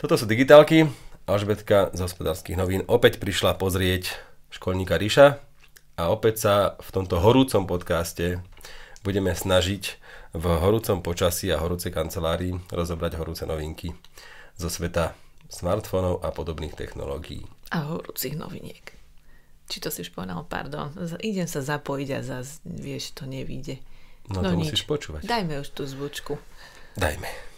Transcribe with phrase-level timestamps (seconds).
[0.00, 0.88] Toto sú digitálky.
[1.28, 4.16] Alžbetka z hospodárskych novín opäť prišla pozrieť
[4.48, 5.36] školníka Ríša
[6.00, 8.40] a opäť sa v tomto horúcom podcaste
[9.04, 10.00] budeme snažiť
[10.32, 13.92] v horúcom počasí a horúcej kancelárii rozobrať horúce novinky
[14.56, 15.12] zo sveta
[15.52, 17.44] smartfónov a podobných technológií.
[17.68, 18.96] A horúcich noviniek.
[19.68, 20.96] Či to si už povedal, pardon.
[21.20, 23.84] Idem sa zapojiť a zase, vieš, to nevíde.
[24.32, 24.72] No, no to nič.
[24.72, 25.28] musíš počúvať.
[25.28, 26.40] Dajme už tú zvučku.
[26.96, 27.49] Dajme.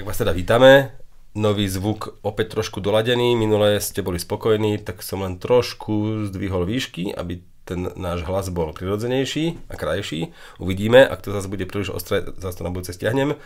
[0.00, 0.96] Tak vás teda vítame.
[1.36, 3.36] Nový zvuk opäť trošku doladený.
[3.36, 8.72] Minulé ste boli spokojní, tak som len trošku zdvihol výšky, aby ten náš hlas bol
[8.72, 10.32] prirodzenejší a krajší.
[10.56, 13.36] Uvidíme, ak to zase bude príliš ostré, zase to na budúce stiahnem.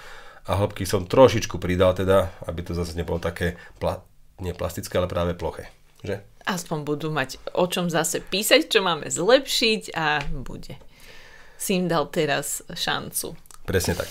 [0.47, 4.07] A hĺbky som trošičku pridal teda, aby to zase nebolo také pla-
[4.39, 5.75] nie ale práve ploché.
[6.07, 6.23] Že?
[6.47, 10.79] Aspoň budú mať o čom zase písať, čo máme zlepšiť a bude.
[11.59, 13.35] Si im dal teraz šancu.
[13.65, 14.09] Presne tak.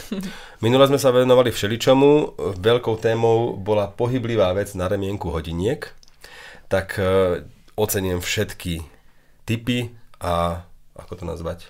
[0.65, 2.41] Minule sme sa venovali všeličomu.
[2.57, 5.93] Veľkou témou bola pohyblivá vec na remienku hodiniek.
[6.73, 7.45] Tak e,
[7.77, 8.81] oceniem všetky
[9.45, 10.65] typy a
[10.97, 11.69] ako to nazvať?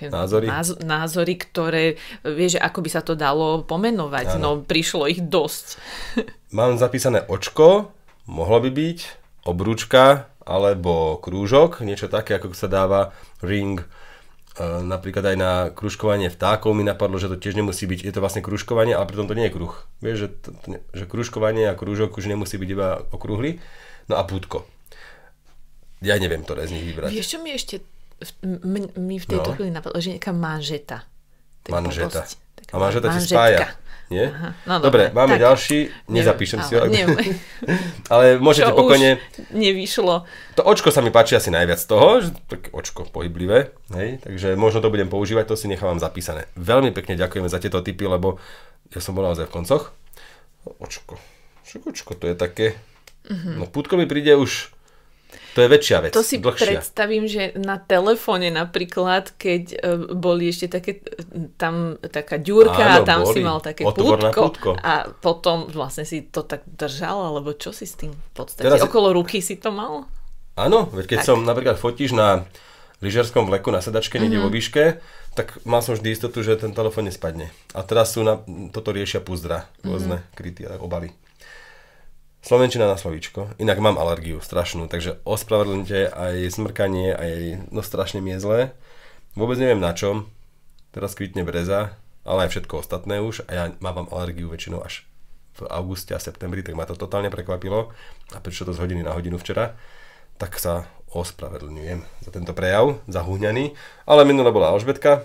[0.00, 0.48] Názory?
[0.48, 4.40] Náz- názory, ktoré, vieš, ako by sa to dalo pomenovať.
[4.40, 4.40] Ano.
[4.40, 5.76] No, prišlo ich dosť.
[6.56, 7.92] Mám zapísané očko,
[8.24, 8.98] mohlo by byť,
[9.44, 13.12] obrúčka, alebo krúžok, niečo také, ako sa dáva
[13.44, 13.84] ring,
[14.60, 18.44] napríklad aj na kružkovanie vtákov mi napadlo, že to tiež nemusí byť, je to vlastne
[18.44, 19.74] kružkovanie, ale pritom to nie je kruh.
[20.04, 20.48] Vieš, že, to,
[20.92, 23.64] že kružkovanie a krúžok už nemusí byť iba okrúhly.
[24.12, 24.68] No a pútko.
[26.02, 27.14] Ja neviem, ktoré z nich vybrať.
[27.14, 27.80] Vieš, čo mi ešte
[28.98, 29.54] mi v tejto no.
[29.58, 31.02] chvíli napadlo, že nejaká manžeta.
[31.70, 32.26] Manžeta.
[32.72, 33.76] A manžeta ti spája.
[34.12, 34.28] Nie?
[34.28, 35.78] Aha, no dobre, dobre máme tak, ďalší,
[36.12, 36.80] nezapíšem neviem, si ho.
[36.84, 36.92] Ale,
[38.12, 39.10] ale môžete Čo pokojne...
[39.56, 40.28] nevyšlo.
[40.60, 44.52] To očko sa mi páči asi najviac z toho, že tak očko pohyblivé, hej, takže
[44.60, 46.44] možno to budem používať, to si nechávam zapísané.
[46.60, 48.36] Veľmi pekne ďakujeme za tieto tipy, lebo
[48.92, 49.96] ja som bol naozaj v koncoch.
[50.76, 51.16] Očko,
[51.64, 52.76] však očko, to je také...
[53.32, 53.54] Mm-hmm.
[53.56, 54.76] No pútko mi príde už
[55.52, 56.80] to je väčšia vec, To si dlhšia.
[56.80, 61.04] predstavím, že na telefóne napríklad, keď uh, boli ešte také,
[61.60, 63.34] tam taká ďurka Áno, a tam boli.
[63.36, 67.84] si mal také pútko, pútko a potom vlastne si to tak držal, alebo čo si
[67.84, 68.64] s tým v podstate?
[68.64, 70.08] Teraz Okolo ruky si to mal?
[70.56, 71.28] Áno, veď keď tak.
[71.28, 72.44] som napríklad fotíš na
[73.02, 74.52] lyžiarskom vleku na sedačke niekde mm-hmm.
[74.52, 74.84] vo výške,
[75.32, 77.50] tak mal som vždy istotu, že ten telefón nespadne.
[77.72, 78.38] A teraz sú na,
[78.70, 80.36] toto riešia púzdra, rôzne mm-hmm.
[80.36, 81.10] kryty a obaly.
[82.42, 83.54] Slovenčina na slovíčko.
[83.62, 87.32] Inak mám alergiu strašnú, takže ospravedlňte aj smrkanie, aj
[87.70, 88.60] no strašne mi je zlé.
[89.38, 90.26] Vôbec neviem na čom.
[90.90, 91.94] Teraz kvitne breza,
[92.26, 95.06] ale aj všetko ostatné už a ja mám alergiu väčšinou až
[95.54, 97.94] v auguste a septembri, tak ma to totálne prekvapilo
[98.34, 99.78] a prišlo to z hodiny na hodinu včera,
[100.34, 103.70] tak sa ospravedlňujem za tento prejav, zahúňaný,
[104.02, 105.22] ale minule bola Alžbetka,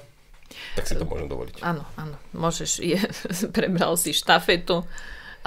[0.78, 1.66] tak si to môžem dovoliť.
[1.66, 3.00] Áno, áno, môžeš, je,
[3.56, 4.86] prebral si štafetu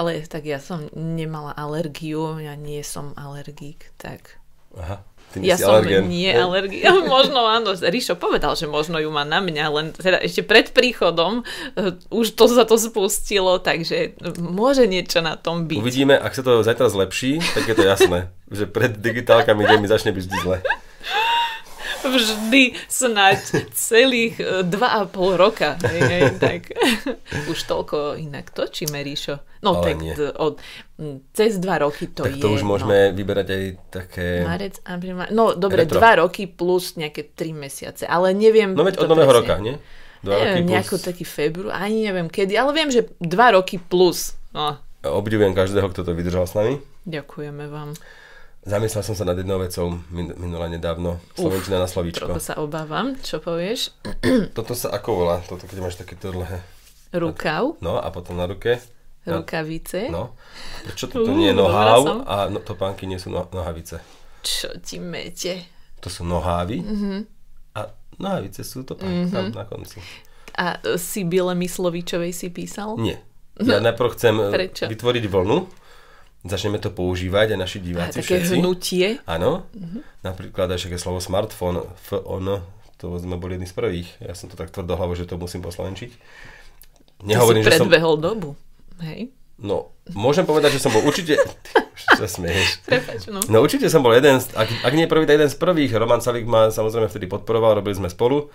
[0.01, 4.41] ale tak ja som nemala alergiu, ja nie som alergík, tak...
[4.73, 5.05] Aha.
[5.31, 6.11] Ty ja som alergen.
[6.11, 6.83] nie alergik.
[7.07, 11.47] Možno áno, Ríšo povedal, že možno ju má na mňa, len teda ešte pred príchodom
[11.47, 15.79] uh, už to sa to spustilo, takže môže niečo na tom byť.
[15.79, 18.19] Uvidíme, ak sa to zajtra zlepší, tak je to jasné,
[18.59, 20.59] že pred digitálkami mi začne byť vždy zle
[22.05, 25.77] vždy snáď celých e, dva a pol roka.
[25.85, 26.73] Hej, hej, tak
[27.47, 29.41] už toľko inak točíme, Ríšo.
[29.61, 30.15] No Ale tak nie.
[30.17, 30.57] od,
[31.37, 32.43] cez dva roky to tak je.
[32.43, 33.17] to už môžeme no.
[33.17, 33.63] vyberať aj
[33.93, 34.27] také...
[34.41, 35.29] Marec, apríl, mar...
[35.29, 36.01] No dobre, retro.
[36.01, 38.73] dva roky plus nejaké tri mesiace, ale neviem...
[38.73, 39.77] No veď od nového roka, nie?
[40.25, 41.05] Dva neviem, roky plus...
[41.05, 44.37] taký február, ani neviem kedy, ale viem, že dva roky plus.
[44.57, 44.81] No.
[45.01, 46.77] Obdivujem každého, kto to vydržal s nami.
[47.09, 47.97] Ďakujeme vám.
[48.61, 51.17] Zamyslel som sa nad jednou vecou minula nedávno.
[51.33, 52.29] Slovenčina na slovíčko.
[52.29, 53.17] Trochu sa obávam.
[53.17, 53.97] Čo povieš?
[54.57, 55.41] Toto sa ako volá?
[55.41, 56.61] Toto, keď máš takéto dlhé...
[57.17, 57.81] Rukav.
[57.81, 58.77] No a potom na ruke?
[59.25, 60.13] Rukavice.
[60.13, 60.37] No.
[60.87, 63.99] Prečo toto uh, nie je noháv a no, topánky nie sú no, nohavice?
[64.41, 65.67] Čo ti mete?
[66.01, 67.19] To sú nohávy mm-hmm.
[67.77, 67.81] a
[68.17, 69.35] nohavice sú topánky mm-hmm.
[69.35, 69.99] tam na konci.
[70.55, 72.95] A si Bile Myslovičovej si písal?
[72.97, 73.21] Nie.
[73.61, 73.91] Ja no.
[73.91, 74.85] najprv chcem Prečo?
[74.89, 75.80] vytvoriť vlnu
[76.45, 78.55] začneme to používať aj naši diváci a také všetci.
[78.61, 79.07] hnutie.
[79.29, 79.69] Áno.
[79.71, 80.01] Uh-huh.
[80.25, 82.65] Napríklad aj také slovo smartfón, f on,
[82.97, 84.09] to sme boli jedni z prvých.
[84.21, 86.11] Ja som to tak tvrdohlavo, že to musím poslovenčiť.
[87.29, 88.23] Nehovorím, Ty si predbehol som...
[88.25, 88.49] dobu.
[89.05, 89.33] Hej.
[89.61, 91.37] No, môžem povedať, že som bol určite...
[92.17, 92.81] sa smieš.
[92.89, 93.41] Prepač, no.
[93.45, 95.93] no určite som bol jeden, z, ak, ak nie prvý, tak jeden z prvých.
[95.97, 98.49] Roman Salík ma samozrejme vtedy podporoval, robili sme spolu.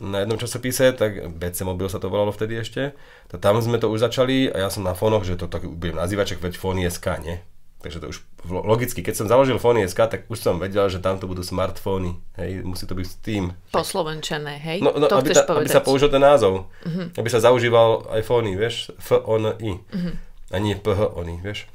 [0.00, 2.92] Na jednom časopise, tak BC Mobil sa to volalo vtedy ešte,
[3.32, 5.96] tak tam sme to už začali a ja som na fónoch, že to tak budem
[5.96, 7.36] nazývať, čak veď fóny SK, nie?
[7.80, 8.18] Takže to už
[8.50, 12.18] logicky, keď som založil fóny SK, tak už som vedel, že tam to budú smartfóny.
[12.34, 13.54] Hej, musí to byť s tým.
[13.70, 14.78] Poslovenčené, hej?
[14.82, 16.66] No, no to aby, ta, aby sa použil ten názov.
[16.82, 17.06] Uh-huh.
[17.14, 18.90] Aby sa zaužíval aj fóny, vieš?
[18.98, 19.72] F-O-N-I.
[19.86, 20.14] Uh-huh.
[20.50, 21.70] A nie P-H-O-N-I, vieš?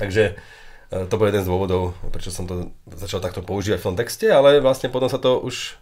[0.00, 0.34] Takže
[0.90, 4.26] e, to bol jeden z dôvodov, prečo som to začal takto používať v tom texte,
[4.26, 5.78] ale vlastne potom sa to už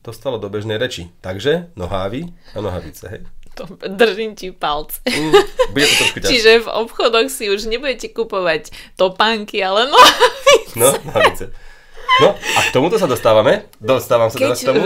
[0.00, 1.12] dostalo do bežnej reči.
[1.20, 3.22] Takže nohávy a nohavice, hej?
[3.58, 5.02] To držím ti palce.
[5.04, 5.32] Mm,
[5.74, 6.30] bude to trošku ťažšie.
[6.32, 10.74] Čiže v obchodoch si už nebudete kupovať topánky, ale nohavice.
[10.78, 11.46] No, nohavice.
[12.20, 13.70] No a k tomuto sa dostávame.
[13.78, 14.80] Dostávam sa Keď k tomu.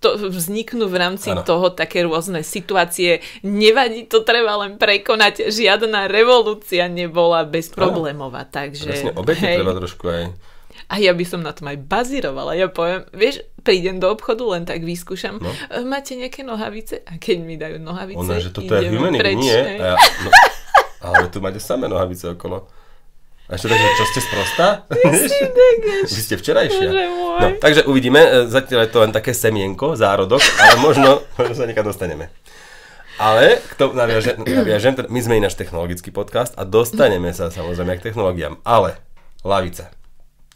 [0.00, 1.44] to vzniknú v rámci ano.
[1.44, 5.52] toho také rôzne situácie, nevadí, to treba len prekonať.
[5.52, 8.48] Žiadna revolúcia nebola bezproblémová.
[8.48, 10.22] Takže, Presne, obete treba trošku aj
[10.90, 12.58] a ja by som na tom aj bazírovala.
[12.58, 15.38] Ja poviem, vieš, prídem do obchodu, len tak vyskúšam.
[15.38, 15.50] No.
[15.68, 17.04] E, máte nejaké nohavice?
[17.04, 19.60] A keď mi dajú nohavice, Ona, že toto je humaning, preč, nie.
[19.80, 20.30] A ja, no,
[21.06, 22.66] ale tu máte samé nohavice okolo.
[23.50, 24.66] A ešte tak, čo ste sprostá?
[26.06, 26.88] Vy ste včerajšia.
[27.42, 31.08] No, takže uvidíme, e, zatiaľ je to len také semienko, zárodok, ale možno,
[31.38, 32.30] možno sa niekam dostaneme.
[33.18, 38.06] Ale k tomu naviažem, naviažem, my sme ináš technologický podcast a dostaneme sa samozrejme k
[38.08, 38.62] technológiám.
[38.64, 38.96] Ale,
[39.44, 39.92] lavice.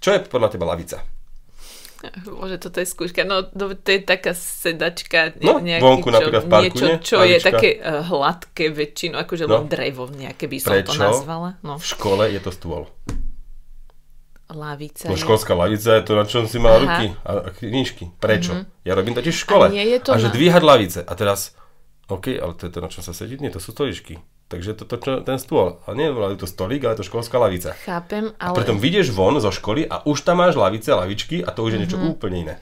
[0.01, 1.14] Čo je podľa teba lavica?
[2.41, 3.23] Bože, toto je skúška.
[3.25, 5.37] No, to je taká sedačka.
[5.41, 7.31] No, nejaký, vonku čo, napríklad v parku, Niečo, čo Lavička.
[7.31, 9.53] je také uh, hladké väčšinou, akože no.
[9.59, 10.89] len drevo nejaké by som Prečo?
[10.89, 11.49] to nazvala.
[11.65, 11.81] No.
[11.81, 12.83] v škole je to stôl?
[14.55, 18.13] Lavica No, školská lavica je to, na čom si má ruky a, a knižky.
[18.21, 18.53] Prečo?
[18.53, 18.85] Mm-hmm.
[18.85, 19.65] Ja robím totiž v škole.
[19.67, 20.35] A, nie je to a že na...
[20.37, 21.01] dvíhať lavice.
[21.01, 21.57] A teraz,
[22.13, 23.41] OK, ale to je to, na čom sa sedí?
[23.41, 24.21] Nie, to sú stoličky.
[24.49, 25.81] Takže to, to, to, ten stôl.
[25.89, 27.73] A nie je to stolík, ale to školská lavica.
[27.73, 28.53] Chápem, ale...
[28.53, 31.77] A preto vyjdeš von zo školy a už tam máš lavice, lavičky a to už
[31.77, 32.13] je niečo mm-hmm.
[32.13, 32.55] úplne iné.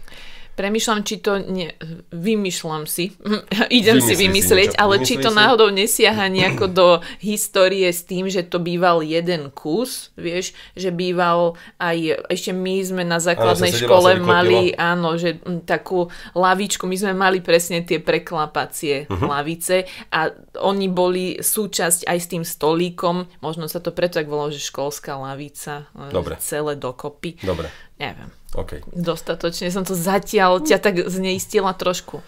[0.52, 1.72] Premýšľam, či to ne...
[2.12, 3.16] Vymýšľam si.
[3.78, 5.36] Idem Vymyslí si vymyslieť, si ale Vymyslí či to si?
[5.36, 6.88] náhodou nesiaha nejako do
[7.24, 13.02] histórie s tým, že to býval jeden kus, vieš, že býval aj, ešte my sme
[13.08, 17.96] na základnej áno, škole mali, áno, že m, takú lavičku, my sme mali presne tie
[17.96, 19.28] preklapacie uh-huh.
[19.32, 20.28] lavice a
[20.60, 25.16] oni boli súčasť aj s tým stolíkom, možno sa to preto tak volalo, že školská
[25.16, 26.36] lavica, Dobre.
[26.44, 27.40] celé dokopy.
[27.40, 27.72] Dobre.
[27.96, 28.41] Neviem.
[28.52, 28.84] Okay.
[28.92, 32.20] Dostatočne som to zatiaľ ťa tak zneistila trošku.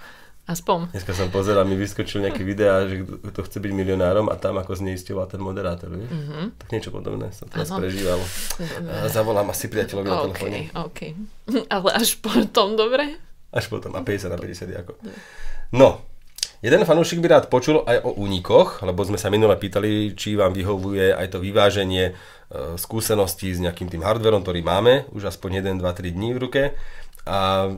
[0.45, 0.93] Aspoň.
[0.93, 4.77] Dneska som pozeral, mi vyskočil nejaké videá, že kto chce byť milionárom a tam ako
[4.77, 6.13] zneistoval ten moderátor, vieš?
[6.13, 6.61] Mm-hmm.
[6.61, 7.81] Tak niečo podobné som teraz ano.
[7.81, 8.21] prežíval.
[9.09, 10.59] Zavolám asi priateľovi na telefóne.
[10.77, 11.01] OK,
[11.81, 13.17] ale až potom, dobre?
[13.57, 14.93] Až potom, a 50 na 50 ako.
[15.73, 16.05] No,
[16.65, 20.57] Jeden fanúšik by rád počul aj o únikoch, lebo sme sa minule pýtali, či vám
[20.57, 22.17] vyhovuje aj to vyváženie
[22.55, 26.43] E, skúsenosti s nejakým tým hardverom, ktorý máme už aspoň 1, 2, 3 dní v
[26.45, 26.63] ruke
[27.27, 27.73] a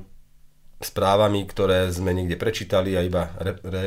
[0.84, 3.84] správami, ktoré sme niekde prečítali a iba re, re,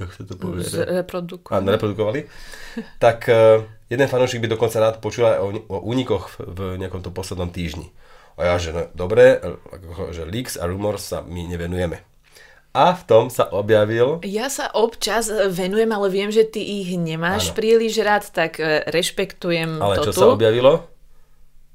[0.00, 0.64] jak sa to povie?
[0.64, 1.58] Re, reprodukovali.
[1.58, 2.20] Áno, reprodukovali.
[3.04, 3.60] tak uh,
[3.92, 7.52] jeden fanúšik by dokonca rád počul aj o, o únikoch v, v nejakom tom poslednom
[7.52, 7.92] týždni.
[8.40, 9.36] A ja, že no, dobre,
[10.16, 12.11] že leaks a rumors sa my nevenujeme.
[12.72, 14.24] A v tom sa objavil...
[14.24, 17.56] Ja sa občas venujem, ale viem, že ty ich nemáš ano.
[17.60, 20.20] príliš rád, tak e, rešpektujem ale to čo tu.
[20.24, 20.88] sa objavilo?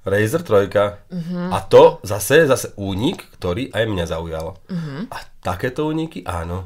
[0.02, 0.74] Razer 3.
[0.74, 1.54] Uh-huh.
[1.54, 4.58] A to zase, zase únik, ktorý aj mňa zaujal.
[4.58, 5.06] Uh-huh.
[5.14, 6.66] A takéto úniky, áno.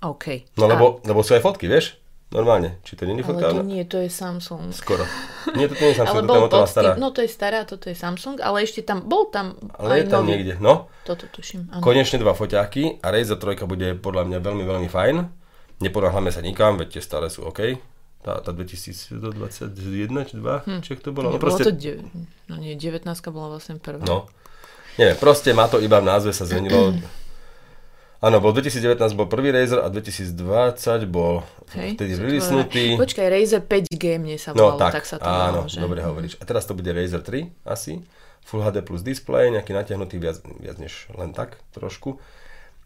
[0.00, 0.56] OK.
[0.56, 1.04] No lebo, a...
[1.04, 2.00] lebo sú aj fotky, vieš?
[2.28, 2.76] Normálne.
[2.84, 3.48] Či to nie je fotka?
[3.48, 4.68] Ale to nie, to je Samsung.
[4.76, 5.08] Skoro.
[5.56, 6.90] Nie, to nie je Samsung, ale to je bol stará.
[7.00, 10.28] No to je stará, toto je Samsung, ale ešte tam, bol tam Ale je tam
[10.28, 10.36] nový.
[10.36, 10.92] niekde, no.
[11.08, 11.80] Toto tuším, áno.
[11.80, 15.16] Konečne dva foťáky a Razer 3 bude podľa mňa veľmi, veľmi fajn.
[15.80, 17.80] Neponáhľame sa nikam, veď tie stále sú OK.
[18.20, 19.72] Tá, tá 2021
[20.28, 20.80] či 2, hm.
[20.84, 21.32] či to bolo?
[21.32, 21.64] No, proste...
[21.64, 22.04] to de-
[22.52, 24.04] no nie, 19 bola vlastne prvá.
[24.04, 24.28] No.
[25.00, 26.92] Neviem, proste má to iba v názve sa zmenilo
[28.18, 30.34] Áno, bol 2019 bol prvý Razer a 2020
[31.06, 32.98] bol Hej, vtedy releasenutý.
[32.98, 35.78] Počkaj, Razer 5G mne sa volalo, no, tak, tak sa to áno, volalo, že?
[35.78, 36.34] dobre hovoríš.
[36.42, 38.02] A teraz to bude Razer 3 asi.
[38.42, 42.18] Full HD plus display, nejaký natiahnutý viac, viac než len tak trošku.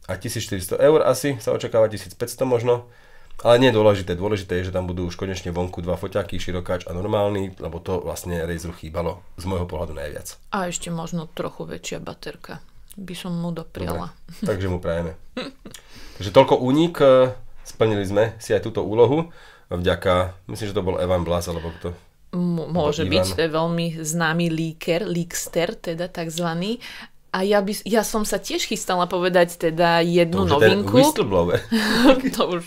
[0.05, 2.85] A 1400 eur asi, sa očakáva 1500 možno.
[3.41, 6.85] Ale nie je dôležité, dôležité je, že tam budú už konečne vonku dva foťaky, širokáč
[6.85, 10.37] a normálny, lebo to vlastne Razeru chýbalo z môjho pohľadu najviac.
[10.53, 12.61] A ešte možno trochu väčšia baterka
[12.97, 14.13] by som mu dopriala.
[14.13, 15.17] Dobre, takže mu prajeme.
[16.21, 17.33] takže toľko únik, e,
[17.65, 19.33] splnili sme si aj túto úlohu
[19.73, 21.97] vďaka, myslím, že to bol Evan Blas, alebo kto?
[22.33, 26.81] M- môže byť, to je veľmi známy líker, líkster, teda takzvaný.
[27.33, 31.01] A ja, by, ja som sa tiež chystala povedať teda jednu to už novinku.
[31.01, 31.09] Ten
[32.37, 32.63] to už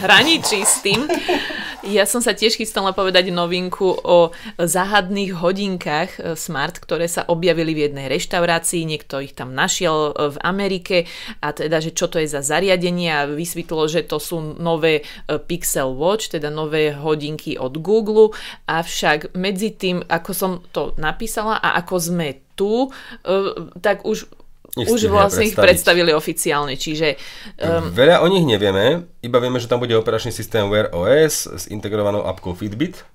[0.00, 1.04] hraničí s tým.
[1.84, 7.76] Ja som sa tiež chystala povedať novinku o záhadných hodinkách e, Smart, ktoré sa objavili
[7.76, 10.96] v jednej reštaurácii, niekto ich tam našiel e, v Amerike.
[11.44, 13.12] A teda, že čo to je za zariadenie.
[13.12, 18.32] A vysvetlo, že to sú nové e, Pixel Watch, teda nové hodinky od Google,
[18.64, 22.90] avšak medzi tým, ako som to napísala a ako sme tu,
[23.82, 24.26] tak už
[24.74, 27.14] už vlastne ich predstavili oficiálne, čiže...
[27.62, 27.94] Um...
[27.94, 32.26] Veľa o nich nevieme, iba vieme, že tam bude operačný systém Wear OS s integrovanou
[32.26, 33.06] appkou Fitbit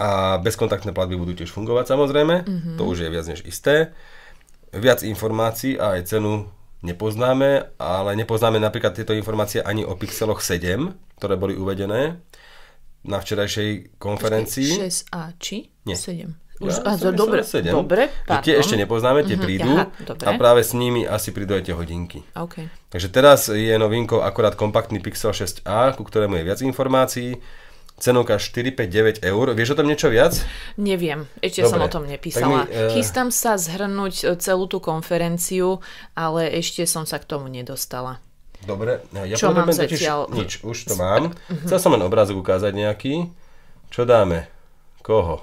[0.00, 2.76] a bezkontaktné platby budú tiež fungovať samozrejme, mm-hmm.
[2.80, 3.92] to už je viac než isté.
[4.72, 6.48] Viac informácií a aj cenu
[6.86, 12.22] nepoznáme, ale nepoznáme napríklad tieto informácie ani o Pixeloch 7, ktoré boli uvedené
[13.02, 14.70] na včerajšej konferencii.
[14.86, 15.74] 6A či?
[15.82, 15.98] Nie.
[15.98, 16.47] 7.
[16.58, 18.42] Už, ja, to dobre, 7, dobre pardon.
[18.42, 21.74] Tie ešte nepoznáme, tie uh-huh, prídu aha, a práve s nimi asi prídu aj tie
[21.78, 22.26] hodinky.
[22.34, 22.66] Okay.
[22.90, 27.38] Takže teraz je novinkou akorát kompaktný Pixel 6a, ku ktorému je viac informácií.
[27.98, 29.46] Cenovka 459 eur.
[29.58, 30.38] Vieš o tom niečo viac?
[30.78, 31.70] Neviem, ešte Dobre.
[31.74, 32.46] som o tom nepísala.
[32.46, 32.94] My, uh...
[32.94, 35.82] Chystám sa zhrnúť e, celú tú konferenciu,
[36.14, 38.22] ale ešte som sa k tomu nedostala.
[38.62, 40.30] Dobre, ja Čo mám zatiaľ?
[40.30, 41.34] Nič, už to mám.
[41.34, 41.62] Uh-huh.
[41.66, 43.34] Chcel som len obrázok ukázať nejaký.
[43.90, 44.46] Čo dáme?
[45.02, 45.42] Koho?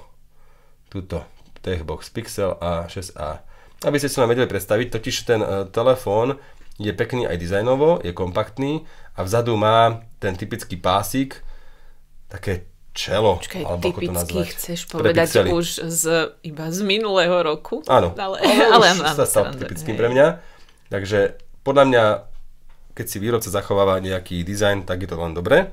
[0.96, 1.20] Túto
[1.60, 3.44] Techbox Pixel a 6a.
[3.84, 6.40] Aby ste si len vedeli predstaviť, totiž ten uh, telefón
[6.80, 8.84] je pekný aj dizajnovo, je kompaktný
[9.16, 11.40] a vzadu má ten typický pásik,
[12.28, 14.46] také čelo, Počkaj, alebo ako to nazvať.
[14.56, 16.04] chceš povedať už z,
[16.40, 17.84] iba z minulého roku?
[17.84, 20.00] Áno, ale, ale, ale sa stal typickým hej.
[20.00, 20.26] pre mňa.
[20.88, 21.20] Takže
[21.60, 22.04] podľa mňa,
[22.96, 25.68] keď si výrobca zachováva nejaký dizajn, tak je to len dobre.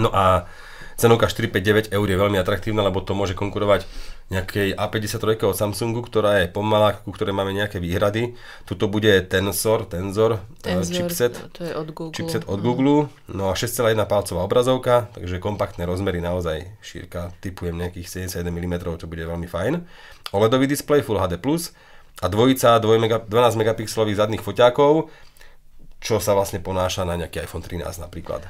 [0.00, 0.48] No a
[0.96, 3.84] cenovka 459 eur je veľmi atraktívna, lebo to môže konkurovať
[4.30, 8.38] nejakej A53 od Samsungu, ktorá je pomalá, ku ktorej máme nejaké výhrady.
[8.62, 12.14] Tuto bude Tensor, Tensor, eh, Tensor chipset, to je od Google.
[12.14, 18.30] chipset od Google, no a 6,1 palcová obrazovka, takže kompaktné rozmery naozaj šírka, typujem nejakých
[18.30, 19.82] 71 mm, čo bude veľmi fajn.
[20.30, 21.42] OLEDový displej Full HD+,
[22.20, 25.08] a dvojica 12 megapixelových zadných foťákov,
[26.00, 28.44] čo sa vlastne ponáša na nejaký iPhone 13 napríklad.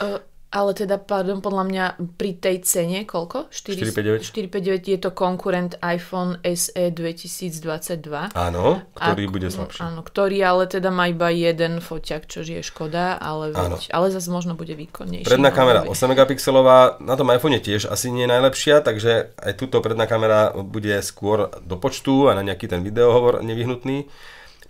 [0.00, 0.18] Uh,
[0.52, 1.84] ale teda, pardon, podľa mňa
[2.20, 3.48] pri tej cene, koľko?
[3.48, 4.20] 459.
[4.52, 8.36] 459 je to konkurent iPhone SE 2022.
[8.36, 9.80] Áno, ktorý a, bude slabší.
[9.80, 14.28] Áno, ktorý ale teda má iba jeden foťak, čo je škoda, ale, veď, ale zase
[14.28, 15.24] možno bude výkonnejší.
[15.24, 19.80] Predná kamera 8 megapixelová, na tom iPhone tiež asi nie je najlepšia, takže aj túto
[19.80, 24.04] predná kamera bude skôr do počtu a na nejaký ten videohovor nevyhnutný.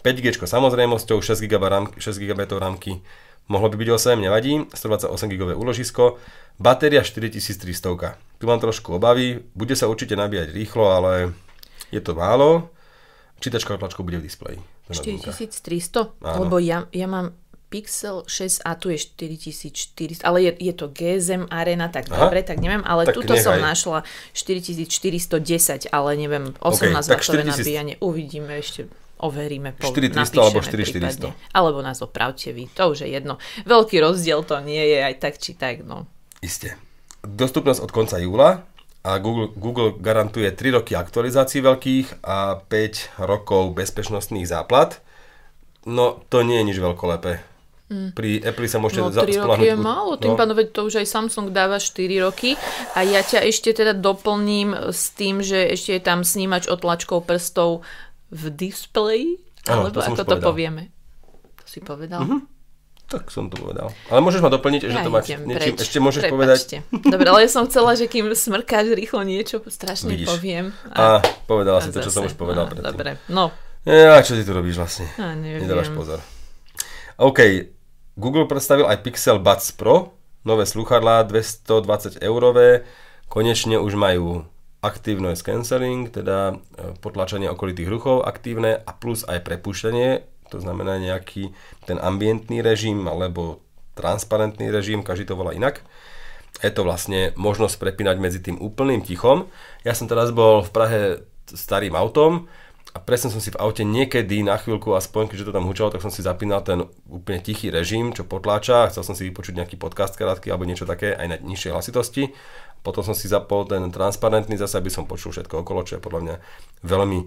[0.03, 1.65] 5G samozrejmosťou, 6 GB,
[1.99, 3.03] 6 GB rámky
[3.51, 6.19] Mohlo by byť 8, nevadí, 128 GB úložisko,
[6.63, 8.17] batéria 4300.
[8.39, 11.35] Tu mám trošku obavy, bude sa určite nabíjať rýchlo, ale
[11.91, 12.71] je to málo.
[13.43, 14.59] Čítačka tlačkou bude v displeji.
[14.91, 16.23] 4300?
[16.23, 17.35] Lebo ja, ja mám
[17.73, 22.45] Pixel 6 a tu je 4400, ale je, je to GSM Arena, tak Aha, dobre,
[22.45, 23.49] tak neviem, ale tak tuto nechaj.
[23.49, 23.99] som našla
[24.37, 28.93] 4410, ale neviem, 18 okay, W nabíjanie, uvidíme ešte
[29.23, 31.55] overíme po 4300 alebo 4400.
[31.55, 33.39] Alebo nás opravte vy, to už je jedno.
[33.65, 35.87] Veľký rozdiel to nie je aj tak či tak.
[35.87, 36.11] No.
[36.43, 36.75] Isté.
[37.23, 38.67] Dostupnosť od konca júla
[39.07, 44.99] a Google, Google garantuje 3 roky aktualizácií veľkých a 5 rokov bezpečnostných záplat.
[45.87, 47.53] No to nie je nič veľkolepé.
[47.93, 48.11] Mm.
[48.17, 50.39] Pri Apple sa môžete no, 3 roky je málo, tým no.
[50.41, 52.57] pádom to už aj Samsung dáva 4 roky
[52.97, 57.85] a ja ťa ešte teda doplním s tým, že ešte je tam snímač otlačkou prstov
[58.33, 59.39] v displeji?
[59.69, 60.49] Alebo to ako to povedal.
[60.51, 60.83] povieme?
[61.61, 62.25] To si povedal?
[62.25, 62.41] Mm-hmm.
[63.13, 63.93] Tak som to povedal.
[64.09, 66.33] Ale môžeš ma doplniť, ja že to máš niečím, ešte môžeš Prepačte.
[66.33, 66.61] povedať.
[67.13, 70.33] Dobre, ale ja som chcela, že kým smrkáš rýchlo niečo, strašne Vidíš.
[70.33, 70.73] poviem.
[70.97, 72.89] A, a povedala a si to, čo som už povedal predtým.
[72.89, 73.53] Dobre, no.
[73.85, 75.13] Ja, čo ty tu robíš vlastne?
[75.21, 75.69] A neviem.
[75.69, 76.25] Nedávaš pozor.
[77.21, 77.69] OK,
[78.17, 80.17] Google predstavil aj Pixel Buds Pro,
[80.49, 82.89] nové sluchadlá 220 eurové,
[83.29, 84.49] konečne už majú
[84.83, 90.99] Active Noise Cancelling, teda e, potlačenie okolitých ruchov aktívne a plus aj prepuštenie, to znamená
[90.99, 91.55] nejaký
[91.87, 93.63] ten ambientný režim alebo
[93.95, 95.81] transparentný režim, každý to volá inak.
[96.61, 99.49] Je to vlastne možnosť prepínať medzi tým úplným tichom.
[99.87, 101.01] Ja som teraz bol v Prahe
[101.49, 102.51] starým autom
[102.93, 106.05] a presne som si v aute niekedy na chvíľku aspoň, keďže to tam hučalo, tak
[106.05, 108.93] som si zapínal ten úplne tichý režim, čo potláča.
[108.93, 112.37] Chcel som si vypočuť nejaký podcast krátky alebo niečo také aj na nižšej hlasitosti
[112.83, 116.21] potom som si zapol ten transparentný, zase aby som počul všetko okolo, čo je podľa
[116.27, 116.37] mňa
[116.83, 117.27] veľmi e,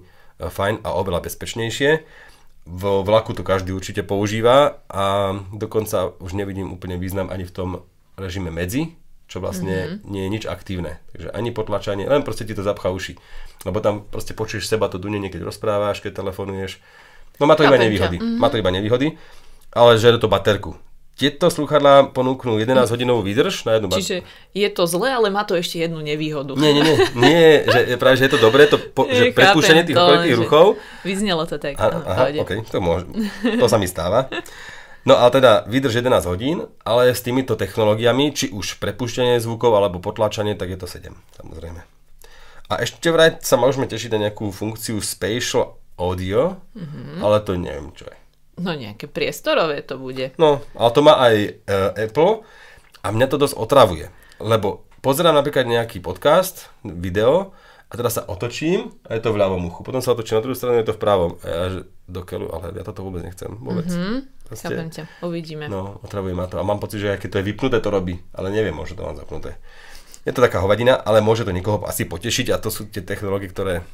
[0.51, 2.03] fajn a oveľa bezpečnejšie.
[2.65, 7.69] Vo vlaku to každý určite používa a dokonca už nevidím úplne význam ani v tom
[8.19, 8.99] režime medzi,
[9.31, 10.11] čo vlastne mm-hmm.
[10.11, 10.99] nie je nič aktívne.
[11.15, 13.15] Takže ani potlačanie, len proste ti to zapchá uši.
[13.63, 16.83] Lebo tam proste počuješ seba to dunenie, keď rozprávaš, keď telefonuješ.
[17.39, 18.19] No má to iba nevýhody.
[18.19, 18.39] Mm-hmm.
[18.41, 19.15] Má to iba nevýhody,
[19.71, 20.75] ale žere to baterku.
[21.15, 25.55] Tieto sluchadlá ponúknú 11 hodinovú výdrž na jednu Čiže je to zlé, ale má to
[25.55, 26.59] ešte jednu nevýhodu.
[26.59, 26.95] Nie, nie, nie.
[27.23, 30.65] nie že, práve, že je to dobré, to po, že prepúšťanie tých okolitých ruchov.
[31.07, 31.79] Vyznelo to tak.
[31.79, 33.07] A, aha, okay, to, môže,
[33.47, 34.27] to sa mi stáva.
[35.07, 40.03] No ale teda výdrž 11 hodín, ale s týmito technológiami, či už prepušťanie zvukov alebo
[40.03, 41.79] potlačanie, tak je to 7, samozrejme.
[42.65, 47.21] A ešte vraj sa môžeme tešiť na nejakú funkciu spatial audio, mm-hmm.
[47.21, 48.17] ale to neviem, čo je.
[48.55, 50.31] No nejaké priestorové to bude.
[50.39, 51.35] No, ale to má aj
[51.67, 52.47] uh, Apple
[53.03, 54.07] a mňa to dosť otravuje,
[54.39, 57.51] lebo pozerám napríklad nejaký podcast, video
[57.85, 59.83] a teraz sa otočím a je to v ľavom uchu.
[59.85, 61.31] Potom sa otočím na druhú stranu, je to v pravom.
[61.43, 63.51] A ja že do keľu, ale ja toto vôbec nechcem.
[63.61, 63.85] Vôbec.
[63.85, 64.17] Mm-hmm.
[64.45, 65.65] Chápem ťa, uvidíme.
[65.69, 66.57] No, otravuje ma to.
[66.57, 68.21] A mám pocit, že keď to je vypnuté, to robí.
[68.33, 69.57] Ale neviem, môže to mám zapnuté.
[70.25, 73.49] Je to taká hovadina, ale môže to niekoho asi potešiť a to sú tie technológie,
[73.49, 73.85] ktoré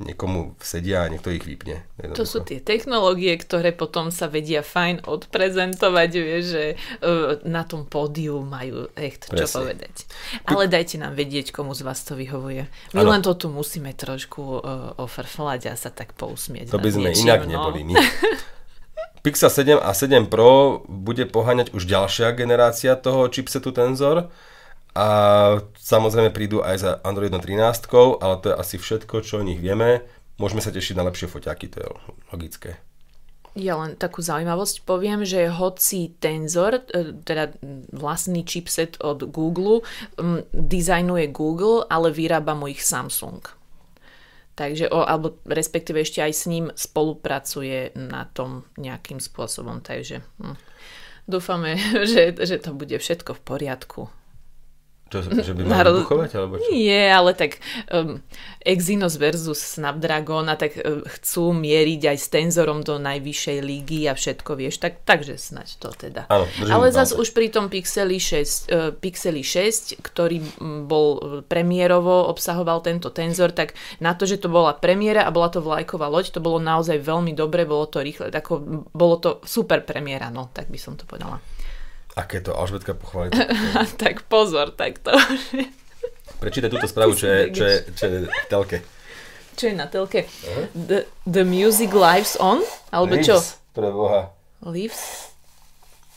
[0.00, 1.84] niekomu sedia a niekto ich vypne.
[2.00, 2.18] Jednoducho.
[2.18, 6.64] To sú tie technológie, ktoré potom sa vedia fajn odprezentovať, vieš, že
[7.04, 9.44] uh, na tom pódiu majú echt Presne.
[9.44, 9.94] čo povedať.
[10.48, 12.64] Ale dajte nám vedieť, komu z vás to vyhovuje.
[12.96, 13.12] My ano.
[13.12, 16.72] len to tu musíme trošku uh, ofrflať a sa tak pousmieť.
[16.72, 17.50] To by sme niečím, inak no.
[17.52, 17.94] neboli my.
[19.20, 24.32] Pixel 7 a 7 Pro bude poháňať už ďalšia generácia toho chipsetu Tensor
[24.94, 25.06] a
[25.78, 27.86] samozrejme prídu aj za Android 13,
[28.18, 30.02] ale to je asi všetko, čo o nich vieme.
[30.40, 31.88] Môžeme sa tešiť na lepšie foťáky, to je
[32.32, 32.80] logické.
[33.58, 37.50] Ja len takú zaujímavosť poviem, že hoci Tensor, e, teda
[37.90, 39.82] vlastný chipset od Google,
[40.54, 43.42] dizajnuje Google, ale vyrába mu ich Samsung.
[44.54, 49.82] Takže, o, alebo respektíve ešte aj s ním spolupracuje na tom nejakým spôsobom.
[49.82, 50.56] Takže hm,
[51.26, 51.74] dúfame,
[52.10, 54.00] že, že to bude všetko v poriadku.
[55.10, 56.06] Čo, že by mali Narod...
[56.06, 56.70] buchovať, alebo čo?
[56.70, 57.58] Nie, ale tak
[57.90, 58.22] um,
[58.62, 64.14] Exynos versus Snapdragon a tak um, chcú mieriť aj s tenzorom do najvyššej lígy a
[64.14, 66.22] všetko, vieš, tak, takže snaď to teda.
[66.30, 70.38] Áno, ale zase už pri tom Pixeli 6, uh, Pixeli 6, ktorý
[70.86, 75.58] bol premiérovo, obsahoval tento tenzor, tak na to, že to bola premiéra a bola to
[75.58, 80.30] vlajková loď, to bolo naozaj veľmi dobre, bolo to rýchle, ako, bolo to super premiéra,
[80.30, 81.42] no, tak by som to povedala.
[82.18, 83.30] Aké to Alžbetka pochváli?
[84.02, 85.14] tak pozor, tak to...
[86.40, 88.78] Prečítaj túto správu, čo je, čo, je, čo je v telke.
[89.54, 90.24] Čo je na telke?
[90.24, 90.66] Uh-huh.
[90.72, 92.64] The, the music lives on?
[92.90, 93.36] Alebo lives, čo?
[93.76, 94.32] Pre Boha.
[94.64, 95.30] Lives?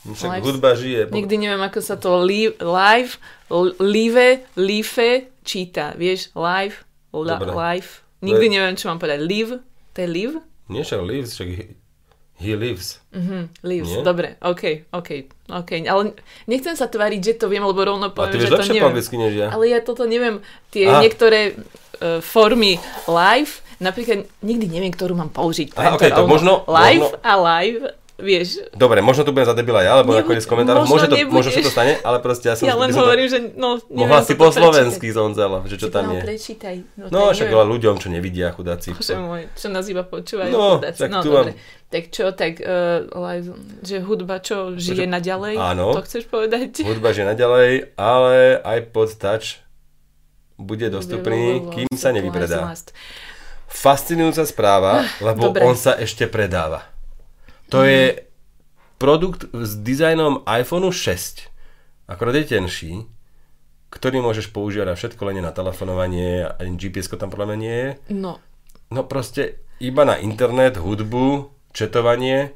[0.04, 0.46] No však lives?
[0.48, 1.12] hudba žije.
[1.12, 3.20] Nikdy neviem, ako sa to live, live,
[3.78, 5.12] live, live
[5.44, 5.92] číta.
[5.94, 8.00] Vieš, live, la, live.
[8.24, 9.20] Nikdy neviem, čo mám povedať.
[9.20, 9.60] Live?
[9.94, 10.36] To je live?
[10.72, 11.83] Nie, však lives, však
[12.34, 12.98] He lives.
[13.14, 14.02] Mm-hmm, lives, Nie?
[14.02, 15.10] dobre, OK, OK,
[15.54, 15.70] OK.
[15.86, 16.18] Ale
[16.50, 18.90] nechcem sa tváriť, že to viem, lebo rovno poviem, že to neviem.
[18.90, 19.48] než ja.
[19.54, 20.42] Ale ja toto neviem.
[20.74, 20.98] Tie Aha.
[20.98, 25.78] niektoré uh, formy live, napríklad nikdy neviem, ktorú mám použiť.
[25.78, 27.22] Aha, okay, to možno, live možno...
[27.22, 27.82] a live
[28.14, 28.62] vieš.
[28.74, 30.86] Dobre, možno tu budem za debila ja, alebo nakoniec komentár.
[30.86, 32.64] Môže to, možno sa to stane, ale proste ja som...
[32.66, 33.32] Ja len hovorím, to...
[33.34, 36.22] že no, Mohla si po slovensky zonzela, že čo tam je.
[36.22, 36.76] Prečítaj.
[36.94, 38.94] No, no však ale ľuďom, čo nevidia, chudáci.
[38.94, 41.00] Bože môj, čo nás iba počúvajú no, chudáci.
[41.02, 41.52] Tak no, dobre.
[41.58, 41.82] Mám...
[41.90, 43.06] Tak čo, tak uh,
[43.82, 45.10] že hudba čo, žije že...
[45.10, 45.54] naďalej?
[45.58, 45.94] Áno.
[45.94, 46.86] To chceš povedať?
[46.86, 49.62] Hudba žije naďalej, ale aj pod touch
[50.54, 52.70] bude dostupný, kým sa nevypredá.
[53.66, 56.93] Fascinujúca správa, lebo on sa ešte predáva.
[57.74, 58.22] To je
[59.02, 61.50] produkt s dizajnom iPhone 6,
[62.06, 62.92] akorát je tenší,
[63.90, 67.90] ktorý môžeš používať na všetko, len na telefonovanie, ani gps tam podľa mňa nie je.
[68.14, 68.38] No.
[68.94, 72.54] No proste iba na internet, hudbu, četovanie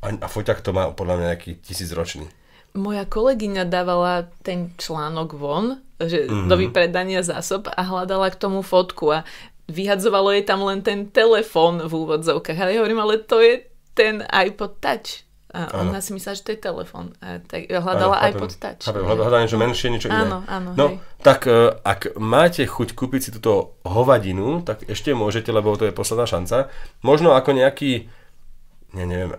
[0.00, 2.26] a, a foťak to má podľa mňa nejaký tisícročný.
[2.72, 6.48] Moja kolegyňa dávala ten článok von, že mm-hmm.
[6.48, 9.28] do vypredania zásob a hľadala k tomu fotku a
[9.68, 12.58] vyhadzovalo jej tam len ten telefón v úvodzovkách.
[12.58, 15.24] A ja hovorím, ale to je ten iPod Touch.
[15.52, 17.12] A ona si myslela, že to je telefón.
[17.20, 18.88] tak hľadala ano, iPod Touch.
[18.88, 20.24] Chápem, hľadala niečo menšie, niečo iné.
[20.24, 20.70] Áno, áno.
[20.72, 21.20] No, hej.
[21.20, 25.92] tak uh, ak máte chuť kúpiť si túto hovadinu, tak ešte môžete, lebo to je
[25.92, 26.72] posledná šanca.
[27.04, 28.08] Možno ako nejaký,
[28.96, 29.36] ne, neviem,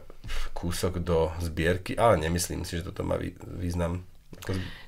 [0.53, 4.05] kúsok do zbierky, ale nemyslím si, že toto má význam.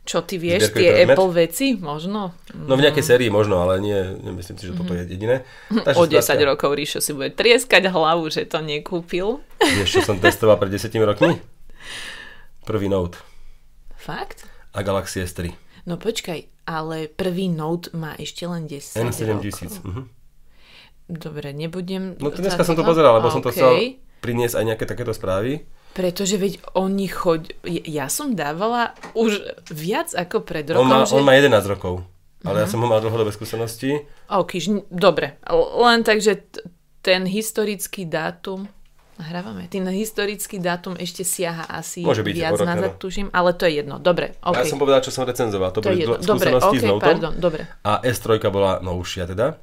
[0.06, 1.18] Čo ty vieš, tie predmet?
[1.18, 2.38] Apple veci možno?
[2.54, 3.10] No v nejakej mm.
[3.10, 5.42] sérii možno, ale nie, nemyslím si, že toto je jediné.
[5.74, 6.46] Takže o 10 skrátka...
[6.46, 9.42] rokov Ríšo si bude trieskať hlavu, že to nekúpil.
[9.82, 11.42] Vieš, čo som testoval pred 10 rokmi?
[12.70, 13.18] Prvý Note.
[13.98, 14.46] Fakt?
[14.78, 15.58] A Galaxy S3.
[15.90, 19.82] No počkaj, ale prvý Note má ešte len 10 N7 tisíc.
[19.82, 20.06] Uh-huh.
[21.10, 22.18] Dobre, nebudem...
[22.22, 23.36] No to dneska som to pozeral, lebo okay.
[23.38, 23.74] som to chcel
[24.26, 25.66] priniesť aj nejaké takéto správy.
[25.96, 27.56] Pretože veď oni choď...
[27.88, 29.40] Ja som dávala už
[29.72, 30.84] viac ako pred rokom.
[30.84, 31.16] On má, že...
[31.16, 32.04] on má 11 rokov,
[32.44, 32.62] ale uh-huh.
[32.62, 32.72] ja mhm.
[32.76, 34.04] som ho mal dlhodobé skúsenosti.
[34.28, 34.60] OK,
[34.92, 35.40] dobre.
[35.80, 36.68] Len tak, že t-
[37.00, 38.68] ten historický dátum...
[39.16, 39.72] Nahrávame.
[39.72, 43.96] Tým historický dátum ešte siaha asi Môže byť, viac nazad, tuším, ale to je jedno.
[43.96, 44.68] Dobre, okay.
[44.68, 45.72] Ja som povedal, čo som recenzoval.
[45.72, 46.20] To, to boli jedno.
[46.20, 47.00] dobre, okay, s.
[47.00, 47.64] Pardon, dobre.
[47.88, 49.56] A S3 bola novšia teda.